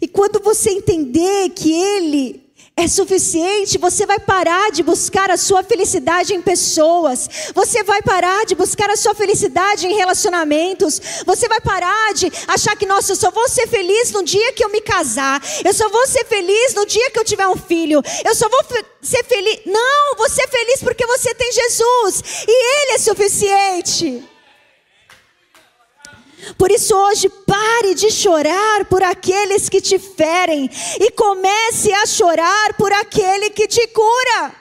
E 0.00 0.08
quando 0.08 0.42
você 0.42 0.70
entender 0.70 1.50
que 1.50 1.72
Ele 1.72 2.50
é 2.76 2.88
suficiente, 2.88 3.76
você 3.76 4.06
vai 4.06 4.18
parar 4.18 4.70
de 4.70 4.82
buscar 4.82 5.30
a 5.30 5.36
sua 5.36 5.62
felicidade 5.62 6.32
em 6.32 6.40
pessoas, 6.40 7.28
você 7.54 7.82
vai 7.82 8.00
parar 8.00 8.46
de 8.46 8.54
buscar 8.54 8.88
a 8.88 8.96
sua 8.96 9.14
felicidade 9.14 9.86
em 9.86 9.94
relacionamentos, 9.94 11.22
você 11.26 11.46
vai 11.46 11.60
parar 11.60 12.14
de 12.14 12.32
achar 12.48 12.74
que, 12.76 12.86
nossa, 12.86 13.12
eu 13.12 13.16
só 13.16 13.30
vou 13.30 13.48
ser 13.48 13.66
feliz 13.66 14.10
no 14.12 14.22
dia 14.22 14.52
que 14.52 14.64
eu 14.64 14.70
me 14.70 14.80
casar, 14.80 15.42
eu 15.62 15.74
só 15.74 15.88
vou 15.90 16.06
ser 16.06 16.24
feliz 16.24 16.74
no 16.74 16.86
dia 16.86 17.10
que 17.10 17.18
eu 17.18 17.24
tiver 17.24 17.46
um 17.46 17.56
filho, 17.56 18.02
eu 18.24 18.34
só 18.34 18.48
vou 18.48 18.64
ser 19.02 19.24
feliz. 19.24 19.60
Não, 19.66 20.16
você 20.16 20.42
é 20.42 20.48
feliz 20.48 20.82
porque 20.82 21.06
você 21.06 21.34
tem 21.34 21.52
Jesus 21.52 22.44
e 22.48 22.50
Ele 22.50 22.92
é 22.92 22.98
suficiente. 22.98 24.24
Por 26.56 26.70
isso, 26.70 26.94
hoje, 26.94 27.28
pare 27.28 27.94
de 27.94 28.10
chorar 28.10 28.84
por 28.86 29.02
aqueles 29.02 29.68
que 29.68 29.80
te 29.80 29.98
ferem 29.98 30.70
e 31.00 31.10
comece 31.12 31.92
a 31.92 32.06
chorar 32.06 32.74
por 32.74 32.92
aquele 32.92 33.50
que 33.50 33.66
te 33.66 33.86
cura. 33.88 34.54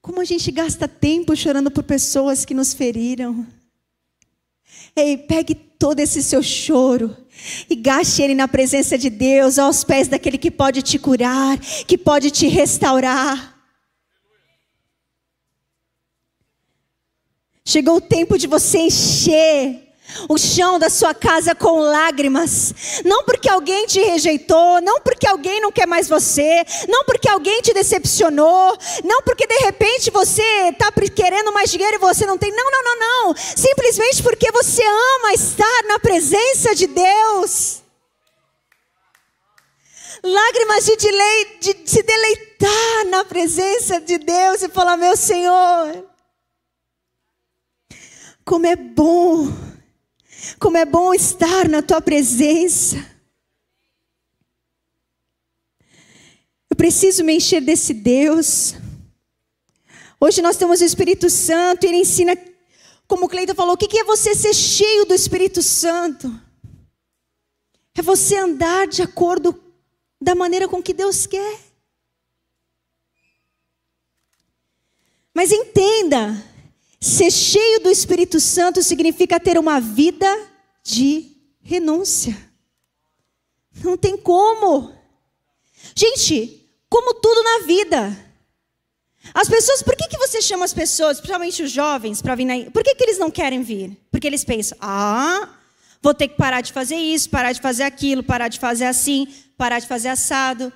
Como 0.00 0.20
a 0.20 0.24
gente 0.24 0.50
gasta 0.50 0.88
tempo 0.88 1.36
chorando 1.36 1.70
por 1.70 1.84
pessoas 1.84 2.44
que 2.44 2.54
nos 2.54 2.72
feriram. 2.72 3.46
Ei, 4.96 5.16
pegue 5.16 5.54
todo 5.54 6.00
esse 6.00 6.22
seu 6.22 6.42
choro 6.42 7.16
e 7.68 7.76
gaste 7.76 8.22
ele 8.22 8.34
na 8.34 8.48
presença 8.48 8.98
de 8.98 9.08
Deus, 9.08 9.58
aos 9.58 9.84
pés 9.84 10.08
daquele 10.08 10.36
que 10.36 10.50
pode 10.50 10.82
te 10.82 10.98
curar, 10.98 11.58
que 11.86 11.96
pode 11.96 12.30
te 12.30 12.48
restaurar. 12.48 13.49
Chegou 17.64 17.96
o 17.96 18.00
tempo 18.00 18.38
de 18.38 18.46
você 18.46 18.78
encher 18.78 19.90
o 20.28 20.36
chão 20.38 20.78
da 20.78 20.88
sua 20.90 21.14
casa 21.14 21.54
com 21.54 21.78
lágrimas. 21.80 23.02
Não 23.04 23.24
porque 23.24 23.48
alguém 23.48 23.86
te 23.86 24.00
rejeitou, 24.00 24.80
não 24.80 25.00
porque 25.00 25.26
alguém 25.26 25.60
não 25.60 25.72
quer 25.72 25.86
mais 25.86 26.08
você, 26.08 26.64
não 26.88 27.04
porque 27.04 27.28
alguém 27.28 27.60
te 27.62 27.72
decepcionou, 27.72 28.76
não 29.04 29.22
porque 29.22 29.46
de 29.46 29.58
repente 29.58 30.10
você 30.10 30.42
está 30.68 30.90
querendo 31.14 31.52
mais 31.52 31.70
dinheiro 31.70 31.96
e 31.96 31.98
você 31.98 32.26
não 32.26 32.38
tem. 32.38 32.50
Não, 32.50 32.70
não, 32.70 32.82
não, 32.82 32.98
não. 32.98 33.34
Simplesmente 33.36 34.22
porque 34.22 34.50
você 34.50 34.82
ama 34.82 35.32
estar 35.32 35.82
na 35.86 35.98
presença 35.98 36.74
de 36.74 36.86
Deus. 36.86 37.80
Lágrimas 40.22 40.84
de, 40.84 40.96
de 40.96 41.90
se 41.90 42.02
deleitar 42.02 43.06
na 43.06 43.24
presença 43.24 44.00
de 44.00 44.18
Deus 44.18 44.62
e 44.62 44.68
falar: 44.68 44.96
Meu 44.96 45.16
Senhor. 45.16 46.09
Como 48.50 48.66
é 48.66 48.74
bom, 48.74 49.46
como 50.58 50.76
é 50.76 50.84
bom 50.84 51.14
estar 51.14 51.68
na 51.68 51.82
tua 51.82 52.00
presença. 52.00 52.96
Eu 56.68 56.74
preciso 56.76 57.22
me 57.22 57.36
encher 57.36 57.60
desse 57.60 57.94
Deus. 57.94 58.74
Hoje 60.20 60.42
nós 60.42 60.56
temos 60.56 60.80
o 60.80 60.84
Espírito 60.84 61.30
Santo, 61.30 61.84
ele 61.84 61.98
ensina, 61.98 62.36
como 63.06 63.26
o 63.26 63.28
Cleiton 63.28 63.54
falou, 63.54 63.74
o 63.74 63.76
que 63.76 63.96
é 63.96 64.02
você 64.02 64.34
ser 64.34 64.52
cheio 64.52 65.04
do 65.04 65.14
Espírito 65.14 65.62
Santo? 65.62 66.28
É 67.94 68.02
você 68.02 68.36
andar 68.36 68.88
de 68.88 69.00
acordo 69.00 69.62
da 70.20 70.34
maneira 70.34 70.66
com 70.66 70.82
que 70.82 70.92
Deus 70.92 71.24
quer. 71.24 71.60
Mas 75.32 75.52
entenda, 75.52 76.49
Ser 77.00 77.30
cheio 77.30 77.80
do 77.80 77.90
Espírito 77.90 78.38
Santo 78.38 78.82
significa 78.82 79.40
ter 79.40 79.58
uma 79.58 79.80
vida 79.80 80.28
de 80.84 81.34
renúncia. 81.62 82.36
Não 83.82 83.96
tem 83.96 84.18
como. 84.18 84.92
Gente, 85.94 86.68
como 86.90 87.14
tudo 87.14 87.42
na 87.42 87.58
vida. 87.66 88.30
As 89.32 89.48
pessoas, 89.48 89.82
por 89.82 89.96
que, 89.96 90.08
que 90.08 90.18
você 90.18 90.42
chama 90.42 90.64
as 90.64 90.74
pessoas, 90.74 91.18
principalmente 91.18 91.62
os 91.62 91.70
jovens, 91.70 92.20
para 92.20 92.34
vir 92.34 92.44
na... 92.44 92.70
Por 92.70 92.82
que, 92.82 92.94
que 92.94 93.04
eles 93.04 93.18
não 93.18 93.30
querem 93.30 93.62
vir? 93.62 93.96
Porque 94.10 94.26
eles 94.26 94.44
pensam, 94.44 94.76
ah, 94.80 95.56
vou 96.02 96.12
ter 96.12 96.28
que 96.28 96.36
parar 96.36 96.60
de 96.60 96.72
fazer 96.72 96.96
isso, 96.96 97.30
parar 97.30 97.52
de 97.52 97.60
fazer 97.60 97.84
aquilo, 97.84 98.22
parar 98.22 98.48
de 98.48 98.58
fazer 98.58 98.86
assim, 98.86 99.26
parar 99.56 99.78
de 99.78 99.86
fazer 99.86 100.08
assado. 100.08 100.72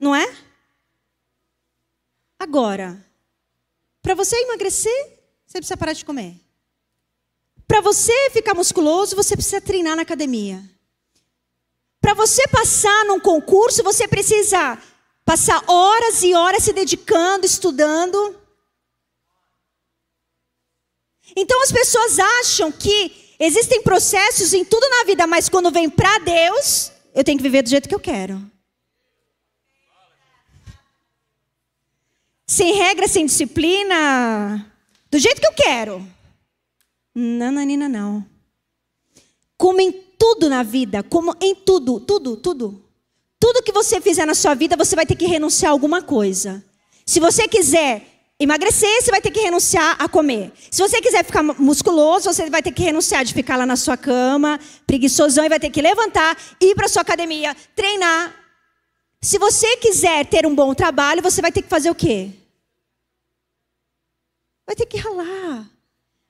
Não 0.00 0.14
é? 0.14 0.32
Agora, 2.38 3.04
para 4.08 4.14
você 4.14 4.36
emagrecer, 4.36 5.20
você 5.46 5.58
precisa 5.58 5.76
parar 5.76 5.92
de 5.92 6.02
comer. 6.02 6.34
Para 7.66 7.82
você 7.82 8.30
ficar 8.30 8.54
musculoso, 8.54 9.14
você 9.14 9.36
precisa 9.36 9.60
treinar 9.60 9.96
na 9.96 10.00
academia. 10.00 10.64
Para 12.00 12.14
você 12.14 12.48
passar 12.48 13.04
num 13.04 13.20
concurso, 13.20 13.82
você 13.82 14.08
precisa 14.08 14.82
passar 15.26 15.62
horas 15.68 16.22
e 16.22 16.32
horas 16.32 16.62
se 16.62 16.72
dedicando, 16.72 17.44
estudando. 17.44 18.34
Então 21.36 21.62
as 21.62 21.70
pessoas 21.70 22.18
acham 22.18 22.72
que 22.72 23.28
Existem 23.40 23.80
processos 23.82 24.52
em 24.52 24.64
tudo 24.64 24.88
na 24.88 25.04
vida, 25.04 25.24
mas 25.24 25.48
quando 25.48 25.70
vem 25.70 25.88
para 25.88 26.18
Deus, 26.18 26.90
eu 27.14 27.22
tenho 27.22 27.38
que 27.38 27.42
viver 27.44 27.62
do 27.62 27.68
jeito 27.68 27.88
que 27.88 27.94
eu 27.94 28.00
quero. 28.00 28.50
Sem 32.50 32.72
regra, 32.72 33.06
sem 33.06 33.26
disciplina, 33.26 34.66
do 35.10 35.18
jeito 35.18 35.38
que 35.38 35.46
eu 35.46 35.52
quero. 35.52 36.06
Não, 37.14 37.52
não. 37.52 38.26
Como 39.58 39.78
em 39.82 39.92
tudo 39.92 40.48
na 40.48 40.62
vida, 40.62 41.02
como 41.02 41.36
em 41.42 41.54
tudo, 41.54 42.00
tudo, 42.00 42.38
tudo. 42.38 42.82
Tudo 43.38 43.62
que 43.62 43.70
você 43.70 44.00
fizer 44.00 44.24
na 44.24 44.34
sua 44.34 44.54
vida, 44.54 44.78
você 44.78 44.96
vai 44.96 45.04
ter 45.04 45.14
que 45.14 45.26
renunciar 45.26 45.68
a 45.68 45.72
alguma 45.74 46.00
coisa. 46.00 46.64
Se 47.04 47.20
você 47.20 47.46
quiser 47.46 48.06
emagrecer, 48.40 49.02
você 49.02 49.10
vai 49.10 49.20
ter 49.20 49.30
que 49.30 49.40
renunciar 49.40 49.96
a 49.98 50.08
comer. 50.08 50.50
Se 50.70 50.80
você 50.80 51.02
quiser 51.02 51.26
ficar 51.26 51.42
musculoso, 51.42 52.32
você 52.32 52.48
vai 52.48 52.62
ter 52.62 52.72
que 52.72 52.82
renunciar 52.82 53.26
de 53.26 53.34
ficar 53.34 53.56
lá 53.58 53.66
na 53.66 53.76
sua 53.76 53.96
cama, 53.98 54.58
preguiçosão, 54.86 55.44
e 55.44 55.50
vai 55.50 55.60
ter 55.60 55.68
que 55.68 55.82
levantar, 55.82 56.34
ir 56.58 56.74
para 56.74 56.88
sua 56.88 57.02
academia, 57.02 57.54
treinar. 57.76 58.34
Se 59.20 59.38
você 59.38 59.76
quiser 59.78 60.26
ter 60.26 60.46
um 60.46 60.54
bom 60.54 60.74
trabalho, 60.74 61.22
você 61.22 61.42
vai 61.42 61.50
ter 61.50 61.62
que 61.62 61.68
fazer 61.68 61.90
o 61.90 61.94
quê? 61.94 62.30
Vai 64.66 64.76
ter 64.76 64.86
que 64.86 64.96
ralar. 64.96 65.68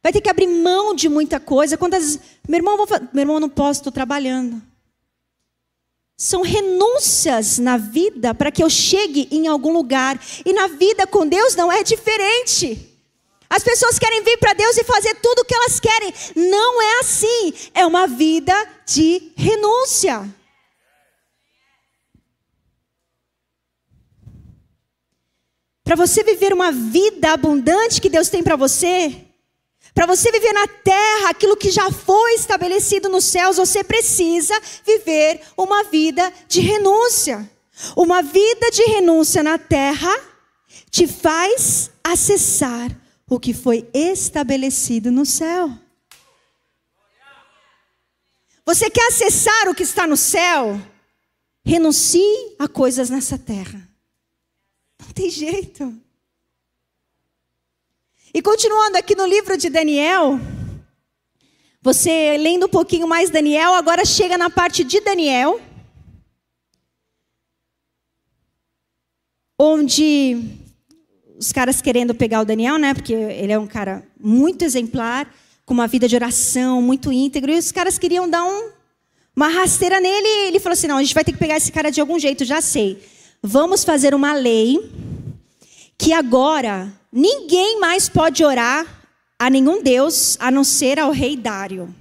Vai 0.02 0.12
ter 0.12 0.20
que 0.20 0.30
abrir 0.30 0.46
mão 0.46 0.94
de 0.94 1.08
muita 1.08 1.38
coisa. 1.38 1.76
Quantas 1.76 2.18
meu 2.48 2.58
irmão, 2.58 2.76
vou, 2.76 2.86
meu 3.12 3.22
irmão, 3.22 3.40
não 3.40 3.48
posso, 3.48 3.80
estou 3.80 3.92
trabalhando. 3.92 4.62
São 6.16 6.42
renúncias 6.42 7.58
na 7.58 7.76
vida 7.76 8.34
para 8.34 8.50
que 8.50 8.62
eu 8.62 8.70
chegue 8.70 9.28
em 9.30 9.46
algum 9.46 9.72
lugar. 9.72 10.18
E 10.44 10.52
na 10.52 10.66
vida 10.66 11.06
com 11.06 11.26
Deus 11.26 11.54
não 11.54 11.70
é 11.70 11.82
diferente. 11.82 12.96
As 13.50 13.62
pessoas 13.62 13.98
querem 13.98 14.22
vir 14.22 14.38
para 14.38 14.52
Deus 14.52 14.76
e 14.76 14.84
fazer 14.84 15.14
tudo 15.16 15.40
o 15.40 15.44
que 15.44 15.54
elas 15.54 15.78
querem. 15.78 16.12
Não 16.34 16.82
é 16.82 17.00
assim. 17.00 17.52
É 17.74 17.86
uma 17.86 18.06
vida 18.06 18.54
de 18.86 19.32
renúncia. 19.36 20.37
Para 25.88 25.96
você 25.96 26.22
viver 26.22 26.52
uma 26.52 26.70
vida 26.70 27.32
abundante 27.32 27.98
que 27.98 28.10
Deus 28.10 28.28
tem 28.28 28.42
para 28.42 28.56
você, 28.56 29.24
para 29.94 30.04
você 30.04 30.30
viver 30.30 30.52
na 30.52 30.68
terra 30.68 31.30
aquilo 31.30 31.56
que 31.56 31.70
já 31.70 31.90
foi 31.90 32.34
estabelecido 32.34 33.08
nos 33.08 33.24
céus, 33.24 33.56
você 33.56 33.82
precisa 33.82 34.52
viver 34.84 35.40
uma 35.56 35.84
vida 35.84 36.30
de 36.46 36.60
renúncia. 36.60 37.50
Uma 37.96 38.20
vida 38.20 38.70
de 38.70 38.82
renúncia 38.82 39.42
na 39.42 39.56
terra 39.56 40.14
te 40.90 41.06
faz 41.06 41.90
acessar 42.04 42.94
o 43.26 43.40
que 43.40 43.54
foi 43.54 43.88
estabelecido 43.94 45.10
no 45.10 45.24
céu. 45.24 45.72
Você 48.66 48.90
quer 48.90 49.06
acessar 49.08 49.70
o 49.70 49.74
que 49.74 49.84
está 49.84 50.06
no 50.06 50.18
céu? 50.18 50.78
Renuncie 51.64 52.56
a 52.58 52.68
coisas 52.68 53.08
nessa 53.08 53.38
terra. 53.38 53.87
Não 55.00 55.12
tem 55.12 55.30
jeito. 55.30 55.94
E 58.34 58.42
continuando 58.42 58.98
aqui 58.98 59.14
no 59.14 59.26
livro 59.26 59.56
de 59.56 59.70
Daniel, 59.70 60.38
você 61.80 62.36
lendo 62.36 62.66
um 62.66 62.68
pouquinho 62.68 63.08
mais 63.08 63.30
Daniel, 63.30 63.74
agora 63.74 64.04
chega 64.04 64.36
na 64.36 64.50
parte 64.50 64.84
de 64.84 65.00
Daniel, 65.00 65.60
onde 69.58 70.36
os 71.38 71.52
caras 71.52 71.80
querendo 71.80 72.14
pegar 72.14 72.40
o 72.40 72.44
Daniel, 72.44 72.78
né? 72.78 72.92
Porque 72.94 73.12
ele 73.12 73.52
é 73.52 73.58
um 73.58 73.66
cara 73.66 74.06
muito 74.20 74.62
exemplar, 74.62 75.32
com 75.64 75.72
uma 75.74 75.86
vida 75.86 76.08
de 76.08 76.16
oração 76.16 76.82
muito 76.82 77.12
íntegro, 77.12 77.50
e 77.52 77.58
os 77.58 77.72
caras 77.72 77.98
queriam 77.98 78.28
dar 78.28 78.44
um, 78.44 78.70
uma 79.34 79.48
rasteira 79.48 80.00
nele, 80.00 80.26
e 80.26 80.48
ele 80.48 80.60
falou 80.60 80.74
assim: 80.74 80.86
não, 80.86 80.98
a 80.98 81.02
gente 81.02 81.14
vai 81.14 81.24
ter 81.24 81.32
que 81.32 81.38
pegar 81.38 81.56
esse 81.56 81.72
cara 81.72 81.90
de 81.90 82.00
algum 82.00 82.18
jeito, 82.18 82.44
já 82.44 82.60
sei. 82.60 83.02
Vamos 83.42 83.84
fazer 83.84 84.14
uma 84.14 84.34
lei 84.34 84.90
que 85.96 86.12
agora 86.12 86.92
ninguém 87.12 87.78
mais 87.78 88.08
pode 88.08 88.44
orar 88.44 88.86
a 89.38 89.48
nenhum 89.48 89.82
Deus 89.82 90.36
a 90.40 90.50
não 90.50 90.64
ser 90.64 90.98
ao 90.98 91.12
rei 91.12 91.36
Dário. 91.36 91.94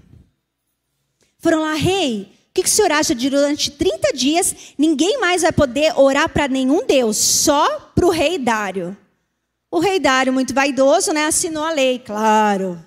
Foram 1.40 1.62
lá, 1.62 1.74
rei, 1.76 2.24
o 2.50 2.54
que, 2.54 2.64
que 2.64 2.70
o 2.70 2.72
senhor 2.72 2.92
acha 2.92 3.14
de 3.14 3.30
durante 3.30 3.70
30 3.70 4.14
dias 4.14 4.56
ninguém 4.78 5.20
mais 5.20 5.44
vai 5.44 5.52
poder 5.52 5.94
orar 5.96 6.28
para 6.28 6.48
nenhum 6.48 6.86
Deus, 6.86 7.18
só 7.18 7.92
para 7.94 8.08
o 8.08 8.10
rei 8.10 8.40
Dário? 8.40 8.98
O 9.70 9.80
rei 9.80 10.00
Dário, 10.00 10.34
muito 10.34 10.54
vaidoso, 10.56 11.12
né, 11.12 11.26
assinou 11.26 11.64
a 11.64 11.72
lei, 11.72 12.00
claro. 12.00 12.84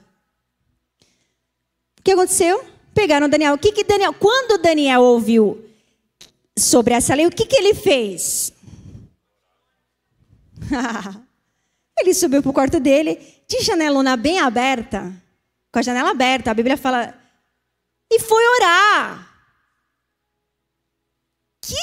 O 2.01 2.03
que 2.03 2.11
aconteceu? 2.11 2.65
Pegaram 2.93 3.29
Daniel. 3.29 3.55
O 3.55 3.59
que, 3.59 3.71
que 3.71 3.85
Daniel, 3.85 4.13
quando 4.13 4.61
Daniel 4.61 5.03
ouviu 5.03 5.70
sobre 6.61 6.95
essa 6.95 7.15
lei, 7.15 7.27
o 7.27 7.31
que, 7.31 7.47
que 7.47 7.57
ele 7.57 7.75
fez? 7.75 8.53
ele 11.99 12.15
subiu 12.15 12.43
para 12.43 12.51
o 12.51 12.55
quarto 12.55 12.79
dele, 12.79 13.19
de 13.49 13.61
janelona 13.63 14.17
bem 14.17 14.39
aberta, 14.39 15.13
com 15.73 15.79
a 15.79 15.83
janela 15.83 16.11
aberta, 16.11 16.51
a 16.51 16.55
Bíblia 16.55 16.77
fala, 16.77 17.15
e 18.11 18.19
foi 18.21 18.43
orar. 18.57 19.29
O 21.57 21.67
que, 21.67 21.77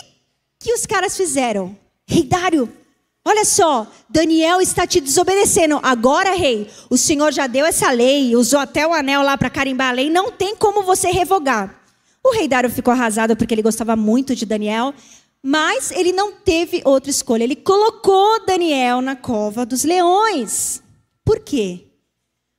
que 0.60 0.74
os 0.74 0.86
caras 0.86 1.16
fizeram? 1.16 1.78
Rei 2.06 2.24
Dário, 2.24 2.72
olha 3.24 3.46
só, 3.46 3.86
Daniel 4.10 4.62
está 4.62 4.88
te 4.88 5.00
desobedecendo. 5.00 5.80
Agora, 5.84 6.36
rei, 6.36 6.70
o 6.90 6.98
Senhor 6.98 7.32
já 7.32 7.48
deu 7.48 7.66
essa 7.66 7.92
lei, 7.92 8.36
usou 8.36 8.60
até 8.60 8.88
o 8.88 8.94
anel 8.94 9.22
lá 9.22 9.38
para 9.38 9.50
carimbar 9.50 9.90
a 9.90 9.94
lei, 9.94 10.10
não 10.10 10.32
tem 10.32 10.56
como 10.56 10.84
você 10.84 11.10
revogar. 11.10 11.87
O 12.28 12.34
rei 12.34 12.46
Dário 12.46 12.70
ficou 12.70 12.92
arrasado 12.92 13.38
porque 13.38 13.54
ele 13.54 13.62
gostava 13.62 13.96
muito 13.96 14.36
de 14.36 14.46
Daniel. 14.46 14.94
Mas 15.42 15.92
ele 15.92 16.12
não 16.12 16.34
teve 16.34 16.82
outra 16.84 17.10
escolha. 17.10 17.46
Ele 17.46 17.56
colocou 17.56 18.46
Daniel 18.46 19.02
na 19.02 19.16
cova 19.16 19.66
dos 19.66 19.86
leões. 19.86 20.84
Por 21.24 21.40
quê? 21.40 21.86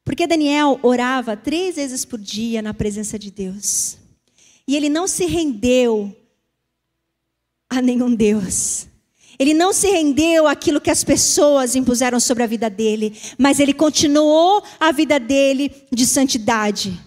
Porque 0.04 0.26
Daniel 0.26 0.80
orava 0.82 1.36
três 1.36 1.76
vezes 1.76 2.06
por 2.06 2.18
dia 2.18 2.62
na 2.62 2.72
presença 2.72 3.18
de 3.18 3.30
Deus. 3.30 3.98
E 4.66 4.74
ele 4.74 4.88
não 4.88 5.06
se 5.06 5.26
rendeu 5.26 6.16
a 7.68 7.82
nenhum 7.82 8.14
Deus. 8.14 8.86
Ele 9.38 9.52
não 9.52 9.70
se 9.74 9.88
rendeu 9.88 10.48
àquilo 10.48 10.80
que 10.80 10.90
as 10.90 11.04
pessoas 11.04 11.76
impuseram 11.76 12.18
sobre 12.18 12.42
a 12.42 12.46
vida 12.46 12.70
dele, 12.70 13.14
mas 13.36 13.60
ele 13.60 13.74
continuou 13.74 14.62
a 14.80 14.90
vida 14.92 15.20
dele 15.20 15.70
de 15.92 16.06
santidade. 16.06 16.98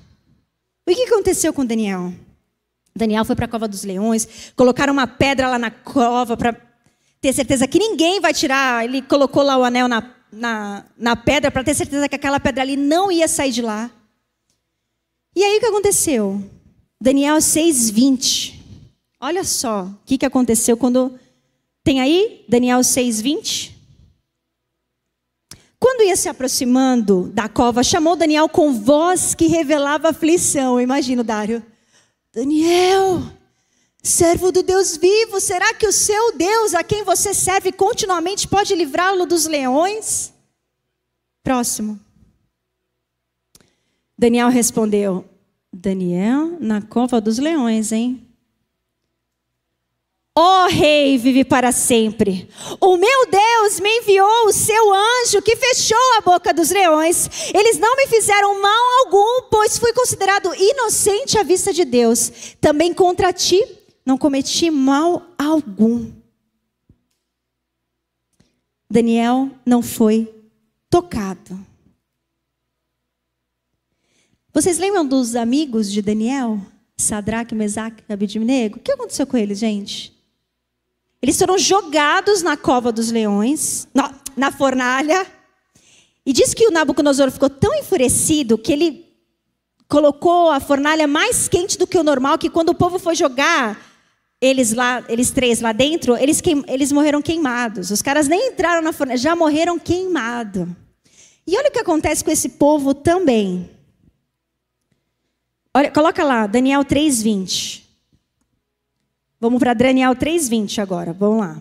O 0.87 0.93
que 0.93 1.03
aconteceu 1.03 1.51
com 1.51 1.65
Daniel? 1.65 2.13
Daniel 2.95 3.23
foi 3.25 3.35
para 3.35 3.45
a 3.45 3.49
cova 3.49 3.67
dos 3.67 3.83
leões, 3.83 4.51
colocaram 4.55 4.93
uma 4.93 5.07
pedra 5.07 5.49
lá 5.49 5.57
na 5.57 5.71
cova 5.71 6.35
para 6.35 6.55
ter 7.21 7.33
certeza 7.33 7.67
que 7.67 7.79
ninguém 7.79 8.19
vai 8.19 8.33
tirar. 8.33 8.83
Ele 8.83 9.01
colocou 9.01 9.43
lá 9.43 9.57
o 9.57 9.63
anel 9.63 9.87
na, 9.87 10.03
na, 10.31 10.85
na 10.97 11.15
pedra 11.15 11.49
para 11.49 11.63
ter 11.63 11.73
certeza 11.73 12.09
que 12.09 12.15
aquela 12.15 12.39
pedra 12.39 12.63
ali 12.63 12.75
não 12.75 13.11
ia 13.11 13.27
sair 13.27 13.51
de 13.51 13.61
lá. 13.61 13.89
E 15.35 15.43
aí 15.43 15.57
o 15.57 15.59
que 15.59 15.65
aconteceu? 15.65 16.43
Daniel 16.99 17.37
6,20. 17.37 18.59
Olha 19.19 19.43
só 19.43 19.85
o 19.85 19.95
que, 20.05 20.17
que 20.17 20.25
aconteceu 20.25 20.75
quando. 20.75 21.17
Tem 21.83 22.01
aí 22.01 22.45
Daniel 22.47 22.79
6,20? 22.81 23.71
Quando 25.79 26.03
ia 26.03 26.15
se 26.15 26.29
aproximando 26.29 27.31
da 27.33 27.49
cova, 27.49 27.83
chamou 27.83 28.15
Daniel 28.15 28.47
com 28.47 28.73
voz 28.73 29.33
que 29.33 29.47
revelava 29.47 30.09
aflição. 30.09 30.79
Imagina, 30.79 31.23
Dário. 31.23 31.63
Daniel, 32.33 33.23
servo 34.01 34.53
do 34.53 34.63
Deus 34.63 34.95
vivo, 34.95 35.41
será 35.41 35.73
que 35.73 35.85
o 35.85 35.91
seu 35.91 36.37
Deus, 36.37 36.73
a 36.73 36.81
quem 36.81 37.03
você 37.03 37.33
serve 37.33 37.73
continuamente, 37.73 38.47
pode 38.47 38.73
livrá-lo 38.73 39.25
dos 39.25 39.45
leões? 39.45 40.33
Próximo. 41.43 41.99
Daniel 44.17 44.47
respondeu: 44.47 45.25
Daniel, 45.73 46.57
na 46.59 46.81
cova 46.81 47.19
dos 47.19 47.37
leões, 47.37 47.91
hein? 47.91 48.25
Ó 50.33 50.63
oh, 50.63 50.67
rei, 50.69 51.17
vive 51.17 51.43
para 51.43 51.73
sempre. 51.73 52.49
O 52.79 52.95
meu 52.95 53.29
Deus 53.29 53.81
me 53.81 53.89
enviou 53.97 54.45
o 54.45 54.53
seu 54.53 54.93
anjo 54.93 55.41
que 55.41 55.57
fechou 55.57 55.97
a 56.17 56.21
boca 56.21 56.53
dos 56.53 56.69
leões. 56.69 57.51
Eles 57.53 57.77
não 57.77 57.97
me 57.97 58.07
fizeram 58.07 58.61
mal 58.61 59.05
algum, 59.05 59.49
pois 59.49 59.77
fui 59.77 59.91
considerado 59.91 60.55
inocente 60.55 61.37
à 61.37 61.43
vista 61.43 61.73
de 61.73 61.83
Deus. 61.83 62.55
Também 62.61 62.93
contra 62.93 63.33
ti 63.33 63.61
não 64.05 64.17
cometi 64.17 64.71
mal 64.71 65.21
algum. 65.37 66.09
Daniel 68.89 69.49
não 69.65 69.81
foi 69.81 70.33
tocado. 70.89 71.59
Vocês 74.53 74.77
lembram 74.77 75.05
dos 75.05 75.35
amigos 75.35 75.91
de 75.91 76.01
Daniel? 76.01 76.57
Sadraque, 76.97 77.53
Mesaque 77.53 78.01
e 78.07 78.13
Abidnego? 78.13 78.77
O 78.77 78.81
que 78.81 78.93
aconteceu 78.93 79.27
com 79.27 79.35
eles, 79.35 79.59
gente? 79.59 80.20
Eles 81.21 81.37
foram 81.37 81.57
jogados 81.57 82.41
na 82.41 82.57
cova 82.57 82.91
dos 82.91 83.11
leões, 83.11 83.87
na, 83.93 84.13
na 84.35 84.51
fornalha. 84.51 85.25
E 86.25 86.33
diz 86.33 86.53
que 86.53 86.67
o 86.67 86.71
Nabucodonosor 86.71 87.29
ficou 87.31 87.49
tão 87.49 87.75
enfurecido 87.75 88.57
que 88.57 88.71
ele 88.71 89.05
colocou 89.87 90.49
a 90.49 90.59
fornalha 90.59 91.05
mais 91.05 91.47
quente 91.47 91.77
do 91.77 91.85
que 91.85 91.97
o 91.97 92.03
normal, 92.03 92.37
que 92.37 92.49
quando 92.49 92.69
o 92.69 92.75
povo 92.75 92.97
foi 92.97 93.13
jogar 93.13 93.91
eles 94.41 94.73
lá, 94.73 95.03
eles 95.07 95.29
três 95.29 95.61
lá 95.61 95.71
dentro, 95.71 96.17
eles, 96.17 96.41
queim, 96.41 96.63
eles 96.67 96.91
morreram 96.91 97.21
queimados. 97.21 97.91
Os 97.91 98.01
caras 98.01 98.27
nem 98.27 98.47
entraram 98.47 98.81
na 98.81 98.91
fornalha, 98.91 99.17
já 99.17 99.35
morreram 99.35 99.77
queimados. 99.77 100.67
E 101.45 101.55
olha 101.55 101.69
o 101.69 101.71
que 101.71 101.79
acontece 101.79 102.23
com 102.23 102.31
esse 102.31 102.49
povo 102.49 102.93
também. 102.95 103.69
Olha, 105.73 105.91
coloca 105.91 106.23
lá, 106.23 106.47
Daniel 106.47 106.83
3:20. 106.83 107.80
Vamos 109.41 109.59
para 109.59 109.73
Daniel 109.73 110.15
3:20 110.15 110.79
agora. 110.79 111.11
Vamos 111.11 111.39
lá. 111.39 111.59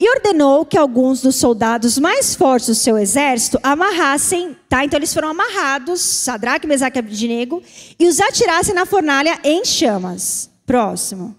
E 0.00 0.08
ordenou 0.08 0.64
que 0.64 0.78
alguns 0.78 1.20
dos 1.20 1.36
soldados 1.36 1.98
mais 1.98 2.34
fortes 2.34 2.68
do 2.68 2.74
seu 2.74 2.96
exército 2.96 3.60
amarrassem, 3.62 4.56
tá? 4.66 4.82
Então 4.82 4.98
eles 4.98 5.12
foram 5.12 5.28
amarrados, 5.28 6.00
Sadraque, 6.00 6.66
Mesaque 6.66 6.96
e 6.96 7.00
Abednego, 7.00 7.62
e 7.98 8.08
os 8.08 8.18
atirassem 8.18 8.74
na 8.74 8.86
fornalha 8.86 9.38
em 9.44 9.62
chamas. 9.62 10.48
Próximo. 10.64 11.36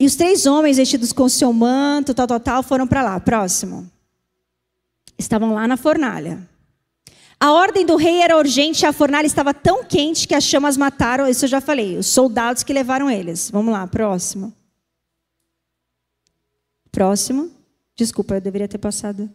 E 0.00 0.04
os 0.04 0.16
três 0.16 0.44
homens 0.44 0.76
vestidos 0.76 1.12
com 1.12 1.28
seu 1.28 1.52
manto, 1.52 2.12
tal, 2.12 2.26
tal, 2.26 2.40
tal, 2.40 2.62
foram 2.64 2.88
para 2.88 3.04
lá. 3.04 3.20
Próximo. 3.20 3.88
Estavam 5.16 5.54
lá 5.54 5.68
na 5.68 5.76
fornalha. 5.76 6.55
A 7.38 7.52
ordem 7.52 7.84
do 7.84 7.96
rei 7.96 8.20
era 8.22 8.36
urgente, 8.36 8.86
a 8.86 8.92
fornalha 8.92 9.26
estava 9.26 9.52
tão 9.52 9.84
quente 9.84 10.26
que 10.26 10.34
as 10.34 10.44
chamas 10.44 10.76
mataram, 10.76 11.28
isso 11.28 11.44
eu 11.44 11.48
já 11.48 11.60
falei, 11.60 11.98
os 11.98 12.06
soldados 12.06 12.62
que 12.62 12.72
levaram 12.72 13.10
eles. 13.10 13.50
Vamos 13.50 13.72
lá, 13.72 13.86
próximo. 13.86 14.54
Próximo. 16.90 17.50
Desculpa, 17.94 18.34
eu 18.36 18.40
deveria 18.40 18.66
ter 18.66 18.78
passado. 18.78 19.30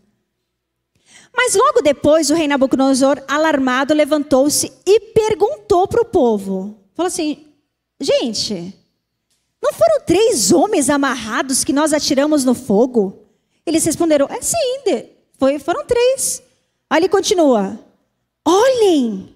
Mas 1.36 1.56
logo 1.56 1.82
depois, 1.82 2.30
o 2.30 2.34
rei 2.34 2.47
Nabucodonosor, 2.47 3.24
alarmado, 3.28 3.93
levantou-se 3.93 4.72
e 4.86 4.99
perguntou 4.99 5.88
para 5.88 6.02
o 6.02 6.06
povo: 6.06 6.78
falou 6.93 7.08
assim, 7.08 7.45
gente, 7.99 8.76
não 9.62 9.74
foram 9.74 10.02
três 10.06 10.52
homens 10.52 10.89
amarrados 10.89 11.64
que 11.64 11.74
nós 11.74 11.93
atiramos 11.93 12.43
no 12.43 12.56
fogo? 12.56 13.26
Eles 13.66 13.86
responderam: 13.86 14.28
É 14.30 14.41
sim, 14.41 15.06
foi, 15.38 15.60
foram 15.60 15.86
três. 15.86 16.41
Aí 16.89 16.99
ele 16.99 17.10
continua: 17.10 17.80
Olhem, 18.46 19.36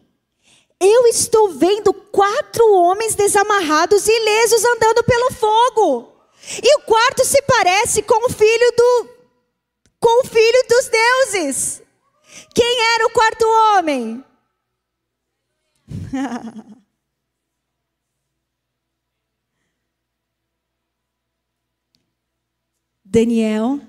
eu 0.80 1.08
estou 1.08 1.50
vendo 1.52 1.94
quatro 1.94 2.74
homens 2.74 3.16
desamarrados 3.16 4.08
e 4.08 4.12
ilesos 4.12 4.64
andando 4.66 5.04
pelo 5.04 5.32
fogo. 5.32 6.12
E 6.64 6.76
o 6.78 6.82
quarto 6.82 7.26
se 7.26 7.42
parece 7.44 8.04
com 8.04 8.28
o 8.28 8.30
filho 8.30 8.74
do 8.78 9.16
com 10.00 10.22
o 10.22 10.28
filho 10.28 10.64
dos 10.70 10.90
deuses. 10.90 11.82
Quem 12.54 12.82
era 12.96 13.08
o 13.08 13.12
quarto 13.12 13.46
homem? 13.46 14.24
Daniel, 23.04 23.80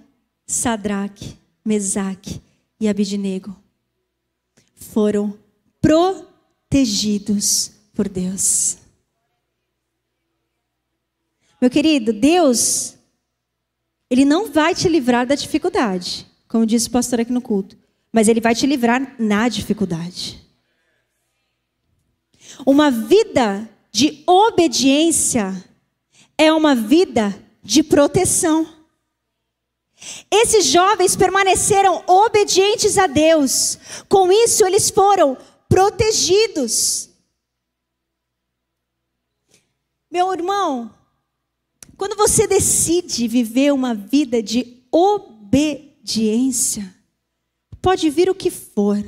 Sadraque, 0.46 1.36
Mesaque 1.64 2.40
e 2.80 2.88
Abidnego 2.88 3.65
foram 4.92 5.38
protegidos 5.80 7.72
por 7.94 8.08
Deus. 8.08 8.78
Meu 11.60 11.70
querido, 11.70 12.12
Deus, 12.12 12.94
Ele 14.10 14.24
não 14.24 14.50
vai 14.50 14.74
te 14.74 14.88
livrar 14.88 15.26
da 15.26 15.34
dificuldade, 15.34 16.26
como 16.48 16.66
disse 16.66 16.88
o 16.88 16.90
pastor 16.90 17.20
aqui 17.20 17.32
no 17.32 17.40
culto, 17.40 17.76
mas 18.12 18.28
Ele 18.28 18.40
vai 18.40 18.54
te 18.54 18.66
livrar 18.66 19.16
na 19.18 19.48
dificuldade. 19.48 20.44
Uma 22.64 22.90
vida 22.90 23.68
de 23.90 24.22
obediência 24.26 25.64
é 26.36 26.52
uma 26.52 26.74
vida 26.74 27.34
de 27.62 27.82
proteção. 27.82 28.75
Esses 30.30 30.66
jovens 30.66 31.16
permaneceram 31.16 32.02
obedientes 32.06 32.98
a 32.98 33.06
Deus. 33.06 33.78
Com 34.08 34.30
isso, 34.30 34.64
eles 34.64 34.90
foram 34.90 35.36
protegidos. 35.68 37.08
Meu 40.10 40.32
irmão, 40.32 40.94
quando 41.96 42.16
você 42.16 42.46
decide 42.46 43.26
viver 43.26 43.72
uma 43.72 43.94
vida 43.94 44.42
de 44.42 44.82
obediência, 44.92 46.94
pode 47.80 48.10
vir 48.10 48.28
o 48.28 48.34
que 48.34 48.50
for. 48.50 49.02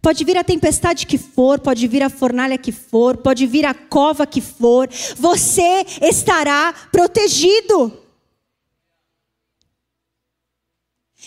Pode 0.00 0.24
vir 0.24 0.36
a 0.36 0.44
tempestade 0.44 1.06
que 1.06 1.16
for, 1.16 1.60
pode 1.60 1.86
vir 1.86 2.02
a 2.02 2.10
fornalha 2.10 2.58
que 2.58 2.72
for, 2.72 3.16
pode 3.16 3.46
vir 3.46 3.64
a 3.64 3.72
cova 3.72 4.26
que 4.26 4.40
for, 4.40 4.88
você 5.16 5.86
estará 6.00 6.74
protegido. 6.90 8.01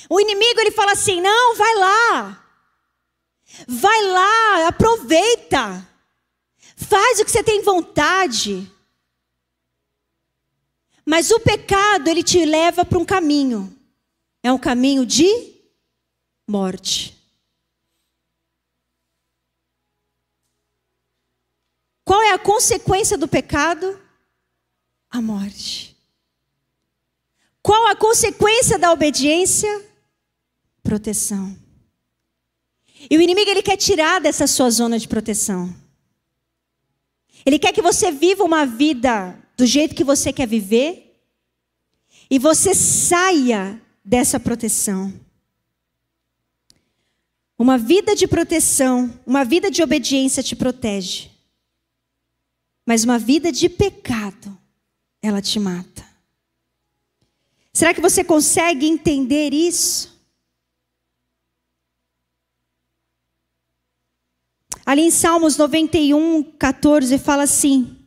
O 0.09 0.19
inimigo 0.19 0.59
ele 0.59 0.71
fala 0.71 0.91
assim: 0.91 1.21
não, 1.21 1.55
vai 1.55 1.75
lá. 1.75 2.45
Vai 3.67 4.01
lá, 4.03 4.67
aproveita. 4.67 5.87
Faz 6.75 7.19
o 7.19 7.25
que 7.25 7.31
você 7.31 7.43
tem 7.43 7.61
vontade. 7.61 8.71
Mas 11.05 11.31
o 11.31 11.39
pecado, 11.39 12.07
ele 12.07 12.23
te 12.23 12.43
leva 12.43 12.83
para 12.83 12.97
um 12.97 13.05
caminho. 13.05 13.71
É 14.43 14.51
um 14.51 14.57
caminho 14.57 15.05
de 15.05 15.55
morte. 16.47 17.15
Qual 22.03 22.21
é 22.21 22.31
a 22.31 22.39
consequência 22.39 23.17
do 23.17 23.27
pecado? 23.27 23.99
A 25.09 25.21
morte. 25.21 25.94
Qual 27.65 27.87
a 27.87 27.95
consequência 27.95 28.77
da 28.77 28.91
obediência? 28.91 29.83
proteção. 30.83 31.57
E 33.09 33.17
o 33.17 33.21
inimigo 33.21 33.49
ele 33.49 33.63
quer 33.63 33.75
tirar 33.75 34.21
dessa 34.21 34.45
sua 34.45 34.69
zona 34.69 34.99
de 34.99 35.07
proteção. 35.07 35.75
Ele 37.43 37.57
quer 37.57 37.73
que 37.73 37.81
você 37.81 38.11
viva 38.11 38.43
uma 38.43 38.67
vida 38.67 39.35
do 39.57 39.65
jeito 39.65 39.95
que 39.95 40.03
você 40.03 40.31
quer 40.31 40.47
viver 40.47 41.19
e 42.29 42.37
você 42.37 42.75
saia 42.75 43.81
dessa 44.03 44.39
proteção. 44.39 45.11
Uma 47.57 47.79
vida 47.79 48.15
de 48.15 48.27
proteção, 48.27 49.19
uma 49.25 49.43
vida 49.43 49.71
de 49.71 49.81
obediência 49.81 50.43
te 50.43 50.55
protege. 50.55 51.31
Mas 52.85 53.03
uma 53.03 53.17
vida 53.17 53.51
de 53.51 53.67
pecado, 53.67 54.55
ela 55.19 55.41
te 55.41 55.59
mata. 55.59 56.14
Será 57.75 57.93
que 57.93 57.99
você 57.99 58.23
consegue 58.23 58.87
entender 58.87 59.53
isso? 59.53 60.17
Ali 64.85 65.01
em 65.01 65.11
Salmos 65.11 65.57
91, 65.57 66.41
14, 66.53 67.17
fala 67.17 67.43
assim. 67.43 67.97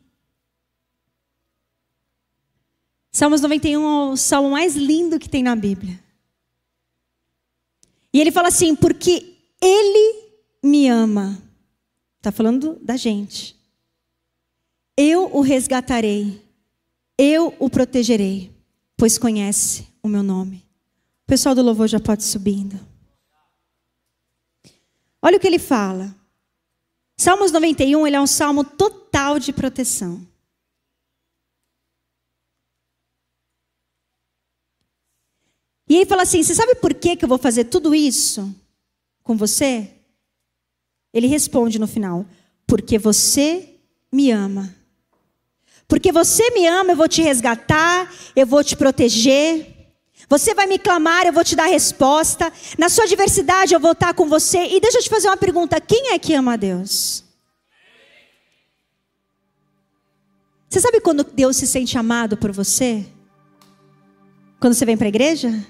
Salmos 3.13 3.43
91 3.43 3.83
é 3.83 4.13
o 4.13 4.17
salmo 4.17 4.53
mais 4.53 4.75
lindo 4.75 5.19
que 5.19 5.29
tem 5.29 5.43
na 5.43 5.55
Bíblia. 5.55 6.03
E 8.11 8.23
ele 8.23 8.33
fala 8.33 8.49
assim: 8.49 8.75
porque 8.75 9.37
Ele 9.61 10.31
me 10.63 10.89
ama. 10.89 11.43
Está 12.17 12.33
falando 12.33 12.79
da 12.81 12.97
gente. 12.97 13.55
Eu 14.97 15.27
o 15.37 15.43
resgatarei, 15.43 16.43
eu 17.19 17.55
o 17.59 17.69
protegerei, 17.69 18.58
pois 18.99 19.17
conhece 19.17 19.87
o 20.03 20.09
meu 20.09 20.25
nome. 20.25 20.67
O 21.23 21.27
pessoal 21.29 21.55
do 21.55 21.63
louvor 21.63 21.87
já 21.87 22.01
pode 22.01 22.25
subindo. 22.25 22.79
Olha 25.23 25.37
o 25.37 25.41
que 25.41 25.47
ele 25.47 25.59
fala. 25.59 26.15
Salmos 27.17 27.53
91, 27.53 28.07
ele 28.07 28.17
é 28.17 28.21
um 28.21 28.27
salmo 28.27 28.65
total 28.65 29.39
de 29.39 29.53
proteção. 29.53 30.27
E 35.89 35.97
ele 35.97 36.07
fala 36.07 36.23
assim: 36.23 36.43
Você 36.43 36.55
sabe 36.55 36.75
por 36.75 36.93
que, 36.93 37.17
que 37.17 37.25
eu 37.25 37.29
vou 37.29 37.39
fazer 37.39 37.65
tudo 37.65 37.95
isso 37.95 38.55
com 39.23 39.37
você? 39.37 39.95
Ele 41.13 41.27
responde 41.27 41.79
no 41.79 41.87
final: 41.87 42.27
Porque 42.67 42.99
você 42.99 43.77
me 44.13 44.31
ama. 44.31 44.78
Porque 45.89 46.13
você 46.13 46.51
me 46.51 46.67
ama, 46.67 46.93
eu 46.93 46.97
vou 46.97 47.09
te 47.09 47.23
resgatar, 47.23 48.13
eu 48.37 48.47
vou 48.47 48.63
te 48.63 48.77
proteger. 48.77 49.75
Você 50.29 50.55
vai 50.55 50.67
me 50.67 50.79
clamar, 50.79 51.27
eu 51.27 51.33
vou 51.33 51.43
te 51.43 51.57
dar 51.57 51.65
resposta. 51.65 52.53
Na 52.77 52.91
sua 52.91 53.07
diversidade, 53.07 53.73
eu 53.73 53.81
vou 53.81 53.93
estar 53.93 54.13
com 54.13 54.29
você. 54.29 54.59
E 54.67 54.79
deixa 54.79 54.99
eu 54.99 55.03
te 55.03 55.09
fazer 55.09 55.29
uma 55.29 55.37
pergunta: 55.39 55.81
quem 55.81 56.13
é 56.13 56.19
que 56.19 56.35
ama 56.35 56.53
a 56.53 56.57
Deus? 56.57 57.25
Você 60.69 60.81
sabe 60.81 61.01
quando 61.01 61.25
Deus 61.25 61.57
se 61.57 61.67
sente 61.67 61.97
amado 61.97 62.37
por 62.37 62.53
você? 62.53 63.07
Quando 64.61 64.75
você 64.75 64.85
vem 64.85 64.99
para 64.99 65.07
a 65.07 65.09
igreja? 65.09 65.67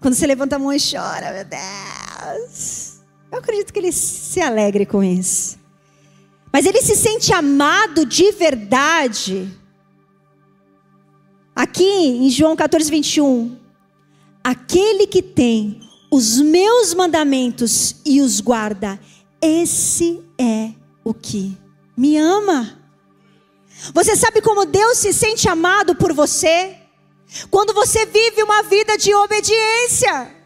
Quando 0.00 0.14
você 0.14 0.26
levanta 0.26 0.54
a 0.54 0.58
mão 0.60 0.72
e 0.72 0.78
chora, 0.78 1.32
meu 1.32 1.44
Deus. 1.44 3.00
Eu 3.32 3.38
acredito 3.38 3.72
que 3.72 3.80
ele 3.80 3.90
se 3.90 4.40
alegre 4.40 4.86
com 4.86 5.02
isso. 5.02 5.61
Mas 6.52 6.66
ele 6.66 6.82
se 6.82 6.94
sente 6.94 7.32
amado 7.32 8.04
de 8.04 8.30
verdade. 8.32 9.50
Aqui 11.56 11.84
em 11.84 12.28
João 12.28 12.54
14, 12.54 12.90
21. 12.90 13.58
Aquele 14.44 15.06
que 15.06 15.22
tem 15.22 15.80
os 16.10 16.38
meus 16.40 16.92
mandamentos 16.92 17.96
e 18.04 18.20
os 18.20 18.40
guarda, 18.40 19.00
esse 19.40 20.22
é 20.38 20.72
o 21.02 21.14
que 21.14 21.56
me 21.96 22.18
ama. 22.18 22.78
Você 23.94 24.14
sabe 24.14 24.42
como 24.42 24.66
Deus 24.66 24.98
se 24.98 25.12
sente 25.12 25.48
amado 25.48 25.94
por 25.94 26.12
você? 26.12 26.76
Quando 27.50 27.72
você 27.72 28.04
vive 28.04 28.42
uma 28.42 28.62
vida 28.62 28.98
de 28.98 29.14
obediência. 29.14 30.36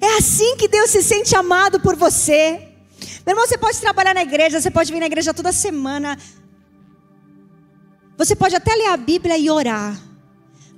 É 0.00 0.16
assim 0.18 0.56
que 0.56 0.68
Deus 0.68 0.90
se 0.90 1.02
sente 1.02 1.34
amado 1.34 1.80
por 1.80 1.96
você. 1.96 2.69
Meu 3.30 3.36
irmão, 3.36 3.46
você 3.46 3.56
pode 3.56 3.80
trabalhar 3.80 4.12
na 4.12 4.22
igreja, 4.22 4.60
você 4.60 4.72
pode 4.72 4.92
vir 4.92 4.98
na 4.98 5.06
igreja 5.06 5.32
toda 5.32 5.52
semana. 5.52 6.18
Você 8.18 8.34
pode 8.34 8.56
até 8.56 8.74
ler 8.74 8.88
a 8.88 8.96
Bíblia 8.96 9.38
e 9.38 9.48
orar. 9.48 9.96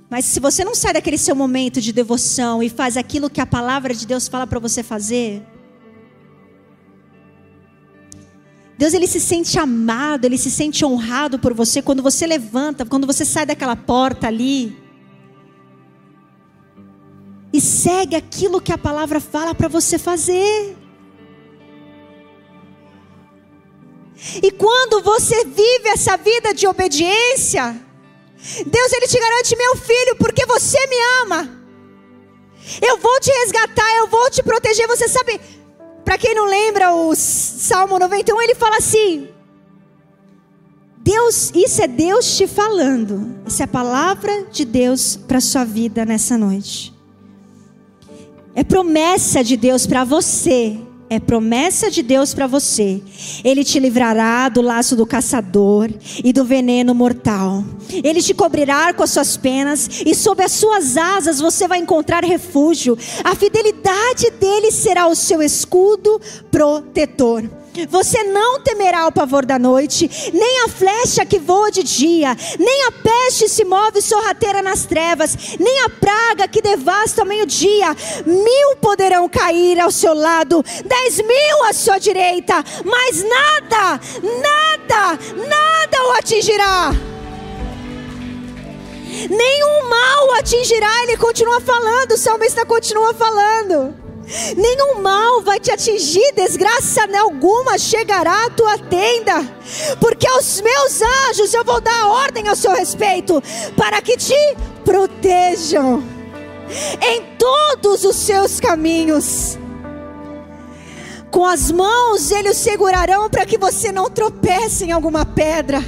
Mas 0.07 0.25
se 0.25 0.39
você 0.39 0.63
não 0.63 0.75
sai 0.75 0.93
daquele 0.93 1.17
seu 1.17 1.35
momento 1.35 1.81
de 1.81 1.91
devoção 1.91 2.61
e 2.61 2.69
faz 2.69 2.95
aquilo 2.95 3.27
que 3.27 3.41
a 3.41 3.45
palavra 3.47 3.91
de 3.91 4.05
Deus 4.05 4.27
fala 4.27 4.45
para 4.45 4.59
você 4.59 4.83
fazer, 4.83 5.41
Deus 8.77 8.93
ele 8.93 9.07
se 9.07 9.19
sente 9.19 9.57
amado, 9.57 10.25
ele 10.25 10.37
se 10.37 10.51
sente 10.51 10.85
honrado 10.85 11.39
por 11.39 11.55
você 11.55 11.81
quando 11.81 12.03
você 12.03 12.27
levanta, 12.27 12.85
quando 12.85 13.07
você 13.07 13.25
sai 13.25 13.47
daquela 13.47 13.75
porta 13.75 14.27
ali 14.27 14.77
e 17.51 17.59
segue 17.59 18.15
aquilo 18.15 18.61
que 18.61 18.71
a 18.71 18.77
palavra 18.77 19.19
fala 19.19 19.55
para 19.55 19.67
você 19.67 19.97
fazer. 19.97 20.82
E 24.41 24.51
quando 24.51 25.01
você 25.01 25.43
vive 25.45 25.89
essa 25.89 26.15
vida 26.17 26.53
de 26.53 26.65
obediência, 26.65 27.75
Deus 28.65 28.93
ele 28.93 29.07
te 29.07 29.19
garante, 29.19 29.55
meu 29.55 29.75
filho, 29.75 30.15
porque 30.17 30.45
você 30.45 30.77
me 30.87 30.95
ama. 31.21 31.63
Eu 32.81 32.97
vou 32.97 33.19
te 33.19 33.29
resgatar, 33.31 33.97
eu 33.97 34.07
vou 34.07 34.29
te 34.29 34.41
proteger. 34.41 34.87
Você 34.87 35.07
sabe, 35.07 35.39
para 36.05 36.17
quem 36.17 36.33
não 36.33 36.45
lembra, 36.45 36.93
o 36.93 37.13
Salmo 37.15 37.99
91, 37.99 38.41
ele 38.41 38.55
fala 38.55 38.77
assim: 38.77 39.29
Deus, 40.97 41.51
isso 41.53 41.81
é 41.81 41.87
Deus 41.87 42.37
te 42.37 42.47
falando. 42.47 43.35
Isso 43.45 43.61
é 43.61 43.65
a 43.65 43.67
palavra 43.67 44.45
de 44.51 44.63
Deus 44.63 45.17
para 45.17 45.41
sua 45.41 45.65
vida 45.65 46.05
nessa 46.05 46.37
noite. 46.37 46.93
É 48.55 48.63
promessa 48.63 49.43
de 49.43 49.57
Deus 49.57 49.85
para 49.85 50.03
você 50.03 50.79
é 51.13 51.19
promessa 51.19 51.91
de 51.91 52.01
Deus 52.01 52.33
para 52.33 52.47
você. 52.47 53.01
Ele 53.43 53.63
te 53.63 53.79
livrará 53.79 54.49
do 54.49 54.61
laço 54.61 54.95
do 54.95 55.05
caçador 55.05 55.89
e 56.23 56.33
do 56.33 56.43
veneno 56.43 56.95
mortal. 56.95 57.63
Ele 58.03 58.21
te 58.21 58.33
cobrirá 58.33 58.93
com 58.93 59.03
as 59.03 59.11
suas 59.11 59.37
penas 59.37 60.01
e 60.05 60.15
sob 60.15 60.43
as 60.43 60.51
suas 60.51 60.97
asas 60.97 61.39
você 61.39 61.67
vai 61.67 61.77
encontrar 61.77 62.23
refúgio. 62.23 62.97
A 63.23 63.35
fidelidade 63.35 64.31
dele 64.39 64.71
será 64.71 65.07
o 65.07 65.15
seu 65.15 65.41
escudo 65.41 66.19
protetor. 66.49 67.62
Você 67.89 68.23
não 68.23 68.59
temerá 68.59 69.07
o 69.07 69.11
pavor 69.11 69.45
da 69.45 69.57
noite, 69.57 70.31
nem 70.31 70.63
a 70.63 70.69
flecha 70.69 71.25
que 71.25 71.39
voa 71.39 71.71
de 71.71 71.81
dia, 71.81 72.37
nem 72.59 72.85
a 72.85 72.91
peste 72.91 73.49
se 73.49 73.65
move 73.65 73.99
sorrateira 73.99 74.61
nas 74.61 74.85
trevas, 74.85 75.35
nem 75.59 75.81
a 75.81 75.89
praga 75.89 76.47
que 76.47 76.61
devasta 76.61 77.21
ao 77.21 77.27
meio-dia. 77.27 77.95
Mil 78.25 78.75
poderão 78.79 79.27
cair 79.27 79.79
ao 79.79 79.89
seu 79.89 80.13
lado, 80.13 80.63
dez 80.85 81.17
mil 81.17 81.63
à 81.65 81.73
sua 81.73 81.97
direita, 81.97 82.63
mas 82.85 83.23
nada, 83.23 83.99
nada, 84.21 85.19
nada 85.47 86.07
o 86.09 86.11
atingirá. 86.11 86.91
Nenhum 89.29 89.89
mal 89.89 90.33
atingirá, 90.39 91.03
ele 91.03 91.17
continua 91.17 91.59
falando, 91.59 92.11
o 92.11 92.17
salmista 92.17 92.65
continua 92.65 93.13
falando. 93.13 94.02
Nenhum 94.55 95.01
mal 95.01 95.41
vai 95.41 95.59
te 95.59 95.71
atingir, 95.71 96.33
desgraça 96.33 97.07
alguma 97.19 97.77
chegará 97.77 98.45
à 98.45 98.49
tua 98.49 98.77
tenda, 98.77 99.43
porque 99.99 100.27
aos 100.27 100.61
meus 100.61 101.01
anjos 101.01 101.53
eu 101.53 101.63
vou 101.63 101.81
dar 101.81 102.07
ordem 102.07 102.47
ao 102.47 102.55
seu 102.55 102.71
respeito, 102.71 103.41
para 103.75 104.01
que 104.01 104.17
te 104.17 104.55
protejam 104.85 106.03
em 107.01 107.37
todos 107.37 108.03
os 108.05 108.15
seus 108.15 108.59
caminhos. 108.59 109.57
Com 111.29 111.45
as 111.45 111.71
mãos 111.71 112.31
eles 112.31 112.57
segurarão 112.57 113.29
para 113.29 113.45
que 113.45 113.57
você 113.57 113.91
não 113.91 114.09
tropece 114.09 114.85
em 114.85 114.91
alguma 114.91 115.25
pedra. 115.25 115.83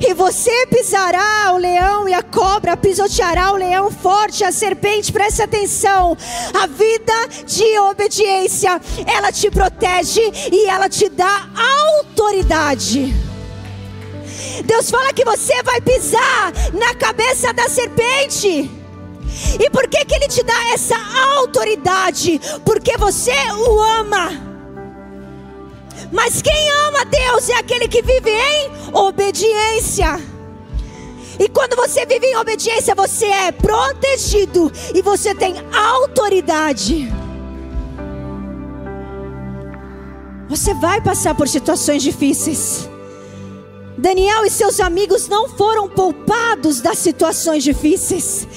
E 0.00 0.14
você 0.14 0.66
pisará 0.66 1.52
o 1.52 1.58
leão 1.58 2.08
e 2.08 2.14
a 2.14 2.22
cobra, 2.22 2.76
pisoteará 2.76 3.52
o 3.52 3.56
leão 3.56 3.90
forte, 3.90 4.42
a 4.42 4.50
serpente, 4.50 5.12
preste 5.12 5.42
atenção. 5.42 6.16
A 6.54 6.66
vida 6.66 7.12
de 7.46 7.78
obediência, 7.80 8.80
ela 9.06 9.30
te 9.30 9.50
protege 9.50 10.22
e 10.50 10.66
ela 10.66 10.88
te 10.88 11.08
dá 11.08 11.48
autoridade. 11.98 13.14
Deus 14.64 14.90
fala 14.90 15.12
que 15.12 15.24
você 15.24 15.62
vai 15.62 15.80
pisar 15.80 16.52
na 16.72 16.94
cabeça 16.94 17.52
da 17.52 17.68
serpente. 17.68 18.70
E 19.58 19.70
por 19.70 19.86
que, 19.88 20.04
que 20.04 20.14
Ele 20.14 20.28
te 20.28 20.42
dá 20.42 20.72
essa 20.72 20.96
autoridade? 21.38 22.40
Porque 22.64 22.96
você 22.96 23.32
o 23.52 23.80
ama. 23.80 24.49
Mas 26.12 26.42
quem 26.42 26.70
ama 26.86 27.04
Deus 27.04 27.48
é 27.48 27.54
aquele 27.54 27.86
que 27.86 28.02
vive 28.02 28.30
em 28.30 28.70
obediência. 28.92 30.20
E 31.38 31.48
quando 31.48 31.76
você 31.76 32.04
vive 32.04 32.26
em 32.26 32.36
obediência, 32.36 32.94
você 32.94 33.26
é 33.26 33.52
protegido 33.52 34.70
e 34.94 35.00
você 35.00 35.34
tem 35.34 35.54
autoridade. 35.72 37.10
Você 40.48 40.74
vai 40.74 41.00
passar 41.00 41.34
por 41.34 41.48
situações 41.48 42.02
difíceis. 42.02 42.89
Daniel 44.00 44.46
e 44.46 44.50
seus 44.50 44.80
amigos 44.80 45.28
não 45.28 45.46
foram 45.46 45.86
poupados 45.86 46.80
das 46.80 46.98
situações 46.98 47.62
difíceis, 47.62 48.48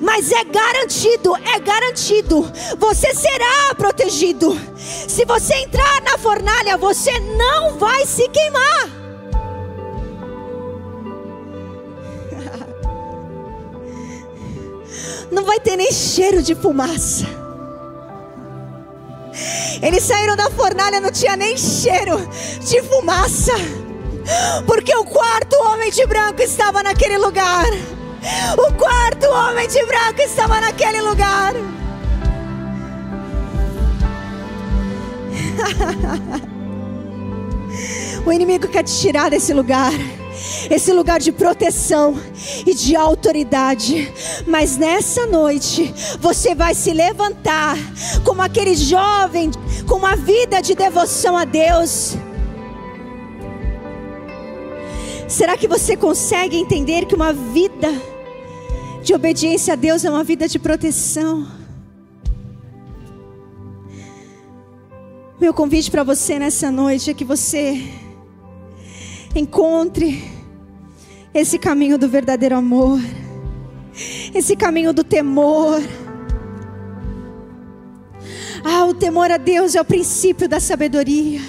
mas 0.00 0.30
é 0.30 0.44
garantido, 0.44 1.34
é 1.36 1.58
garantido, 1.58 2.48
você 2.78 3.12
será 3.12 3.74
protegido. 3.76 4.56
Se 5.08 5.24
você 5.24 5.54
entrar 5.56 6.02
na 6.02 6.16
fornalha, 6.18 6.76
você 6.76 7.18
não 7.18 7.78
vai 7.78 8.06
se 8.06 8.28
queimar. 8.28 8.92
Não 15.32 15.44
vai 15.44 15.58
ter 15.58 15.76
nem 15.76 15.90
cheiro 15.90 16.42
de 16.42 16.54
fumaça. 16.54 17.24
Eles 19.82 20.04
saíram 20.04 20.36
da 20.36 20.50
fornalha, 20.50 21.00
não 21.00 21.10
tinha 21.10 21.34
nem 21.34 21.56
cheiro 21.56 22.18
de 22.60 22.82
fumaça 22.82 23.54
porque 24.66 24.94
o 24.96 25.04
quarto 25.04 25.54
homem 25.66 25.90
de 25.90 26.06
branco 26.06 26.40
estava 26.42 26.82
naquele 26.82 27.18
lugar. 27.18 27.66
O 28.56 28.72
quarto 28.74 29.26
homem 29.26 29.68
de 29.68 29.84
branco 29.84 30.20
estava 30.20 30.60
naquele 30.60 31.00
lugar. 31.00 31.54
o 38.24 38.32
inimigo 38.32 38.68
quer 38.68 38.84
te 38.84 38.96
tirar 39.00 39.28
desse 39.30 39.52
lugar 39.52 39.92
esse 40.70 40.92
lugar 40.92 41.20
de 41.20 41.32
proteção 41.32 42.18
e 42.66 42.74
de 42.74 42.96
autoridade. 42.96 44.12
Mas 44.46 44.76
nessa 44.76 45.26
noite, 45.26 45.92
você 46.18 46.54
vai 46.54 46.74
se 46.74 46.92
levantar 46.92 47.76
como 48.24 48.42
aquele 48.42 48.74
jovem 48.74 49.50
com 49.86 49.96
uma 49.96 50.16
vida 50.16 50.60
de 50.60 50.74
devoção 50.74 51.36
a 51.36 51.44
Deus 51.44 52.16
Será 55.32 55.56
que 55.56 55.66
você 55.66 55.96
consegue 55.96 56.58
entender 56.58 57.06
que 57.06 57.14
uma 57.14 57.32
vida 57.32 57.88
de 59.02 59.14
obediência 59.14 59.72
a 59.72 59.76
Deus 59.76 60.04
é 60.04 60.10
uma 60.10 60.22
vida 60.22 60.46
de 60.46 60.58
proteção? 60.58 61.48
Meu 65.40 65.54
convite 65.54 65.90
para 65.90 66.04
você 66.04 66.38
nessa 66.38 66.70
noite 66.70 67.10
é 67.10 67.14
que 67.14 67.24
você 67.24 67.80
encontre 69.34 70.22
esse 71.32 71.58
caminho 71.58 71.96
do 71.96 72.10
verdadeiro 72.10 72.54
amor, 72.54 73.00
esse 74.34 74.54
caminho 74.54 74.92
do 74.92 75.02
temor. 75.02 75.80
Ah, 78.62 78.84
o 78.84 78.92
temor 78.92 79.30
a 79.30 79.38
Deus 79.38 79.74
é 79.74 79.80
o 79.80 79.84
princípio 79.84 80.46
da 80.46 80.60
sabedoria. 80.60 81.40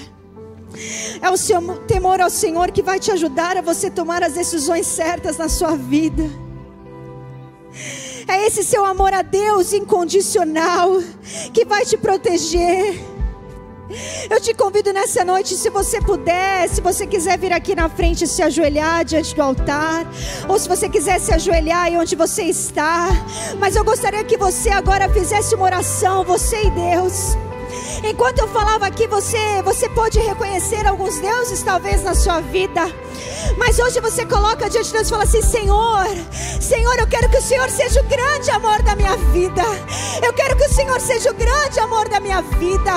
É 1.22 1.30
o 1.30 1.38
seu 1.38 1.62
temor 1.86 2.20
ao 2.22 2.30
Senhor 2.30 2.72
que 2.72 2.82
vai 2.82 3.00
te 3.00 3.12
ajudar 3.12 3.58
a 3.58 3.62
você 3.62 3.90
tomar 3.90 4.24
as 4.24 4.34
decisões 4.34 4.88
certas 4.88 5.38
na 5.38 5.50
sua 5.50 5.76
vida. 5.76 6.24
É 8.28 8.46
esse 8.46 8.64
seu 8.64 8.86
amor 8.86 9.14
a 9.14 9.22
Deus 9.22 9.74
incondicional 9.74 11.02
que 11.54 11.66
vai 11.66 11.86
te 11.86 11.98
proteger. 11.98 13.14
Eu 14.30 14.40
te 14.40 14.54
convido 14.54 14.92
nessa 14.92 15.24
noite, 15.24 15.56
se 15.56 15.70
você 15.70 16.02
puder, 16.02 16.68
se 16.70 16.82
você 16.82 17.06
quiser 17.06 17.38
vir 17.38 17.52
aqui 17.52 17.76
na 17.76 17.90
frente 17.90 18.26
se 18.26 18.42
ajoelhar 18.42 19.06
diante 19.06 19.36
do 19.36 19.42
altar, 19.42 20.08
ou 20.48 20.58
se 20.58 20.68
você 20.68 20.90
quiser 20.90 21.20
se 21.20 21.34
ajoelhar 21.34 21.84
aí 21.84 21.98
onde 21.98 22.16
você 22.16 22.44
está, 22.44 23.10
mas 23.60 23.76
eu 23.76 23.84
gostaria 23.84 24.24
que 24.24 24.38
você 24.38 24.70
agora 24.70 25.10
fizesse 25.10 25.54
uma 25.54 25.66
oração, 25.66 26.24
você 26.24 26.64
e 26.64 26.72
Deus. 26.72 27.36
Enquanto 28.04 28.40
eu 28.40 28.48
falava 28.48 28.86
aqui, 28.86 29.08
você, 29.08 29.62
você 29.64 29.88
pode 29.90 30.20
reconhecer 30.20 30.86
alguns 30.86 31.18
deuses 31.20 31.62
talvez 31.64 32.04
na 32.04 32.14
sua 32.14 32.42
vida. 32.42 32.82
Mas 33.58 33.80
hoje 33.80 34.00
você 34.00 34.26
coloca 34.26 34.70
diante 34.70 34.88
de 34.88 34.94
Deus 34.94 35.08
e 35.08 35.10
fala 35.10 35.24
assim: 35.24 35.42
Senhor, 35.42 36.08
Senhor, 36.60 36.98
eu 36.98 37.08
quero 37.08 37.30
que 37.30 37.38
o 37.38 37.42
Senhor 37.42 37.70
seja 37.70 38.02
o 38.02 38.04
grande 38.06 38.50
amor 38.52 38.82
da 38.82 38.96
minha 38.96 39.16
vida. 39.16 39.64
Eu 40.22 40.34
quero 40.34 40.56
que 40.56 40.66
o 40.66 40.74
Senhor 40.74 41.00
seja 41.00 41.32
o 41.32 41.34
grande 41.34 41.80
amor 41.80 42.08
da 42.10 42.20
minha 42.20 42.42
vida. 42.42 42.94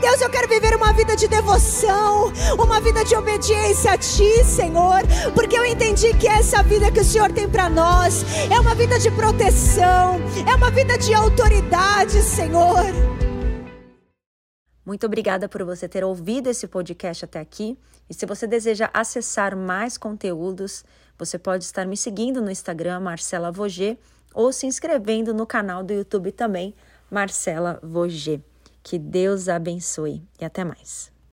Deus, 0.00 0.20
eu 0.20 0.30
quero 0.30 0.48
viver 0.48 0.74
uma 0.74 0.92
vida 0.92 1.14
de 1.14 1.28
devoção, 1.28 2.32
uma 2.58 2.80
vida 2.80 3.04
de 3.04 3.14
obediência 3.14 3.92
a 3.92 3.98
Ti, 3.98 4.44
Senhor, 4.44 5.02
porque 5.34 5.58
eu 5.58 5.64
entendi 5.64 6.14
que 6.14 6.26
essa 6.26 6.62
vida 6.62 6.90
que 6.90 7.00
o 7.00 7.04
Senhor 7.04 7.30
tem 7.32 7.48
para 7.48 7.68
nós 7.68 8.24
é 8.50 8.58
uma 8.58 8.74
vida 8.74 8.98
de 8.98 9.10
proteção, 9.10 10.20
é 10.46 10.54
uma 10.54 10.70
vida 10.70 10.96
de 10.98 11.12
autoridade, 11.14 12.22
Senhor. 12.22 13.19
Muito 14.84 15.06
obrigada 15.06 15.48
por 15.48 15.62
você 15.62 15.88
ter 15.88 16.04
ouvido 16.04 16.48
esse 16.48 16.66
podcast 16.66 17.24
até 17.24 17.38
aqui. 17.38 17.78
E 18.08 18.14
se 18.14 18.26
você 18.26 18.46
deseja 18.46 18.90
acessar 18.92 19.56
mais 19.56 19.96
conteúdos, 19.96 20.84
você 21.18 21.38
pode 21.38 21.64
estar 21.64 21.86
me 21.86 21.96
seguindo 21.96 22.40
no 22.40 22.50
Instagram, 22.50 23.00
Marcela 23.00 23.52
Voger, 23.52 23.98
ou 24.34 24.52
se 24.52 24.66
inscrevendo 24.66 25.34
no 25.34 25.46
canal 25.46 25.82
do 25.82 25.92
YouTube 25.92 26.32
também, 26.32 26.74
Marcela 27.10 27.78
Voger. 27.82 28.40
Que 28.82 28.98
Deus 28.98 29.48
abençoe 29.48 30.22
e 30.40 30.44
até 30.44 30.64
mais. 30.64 31.19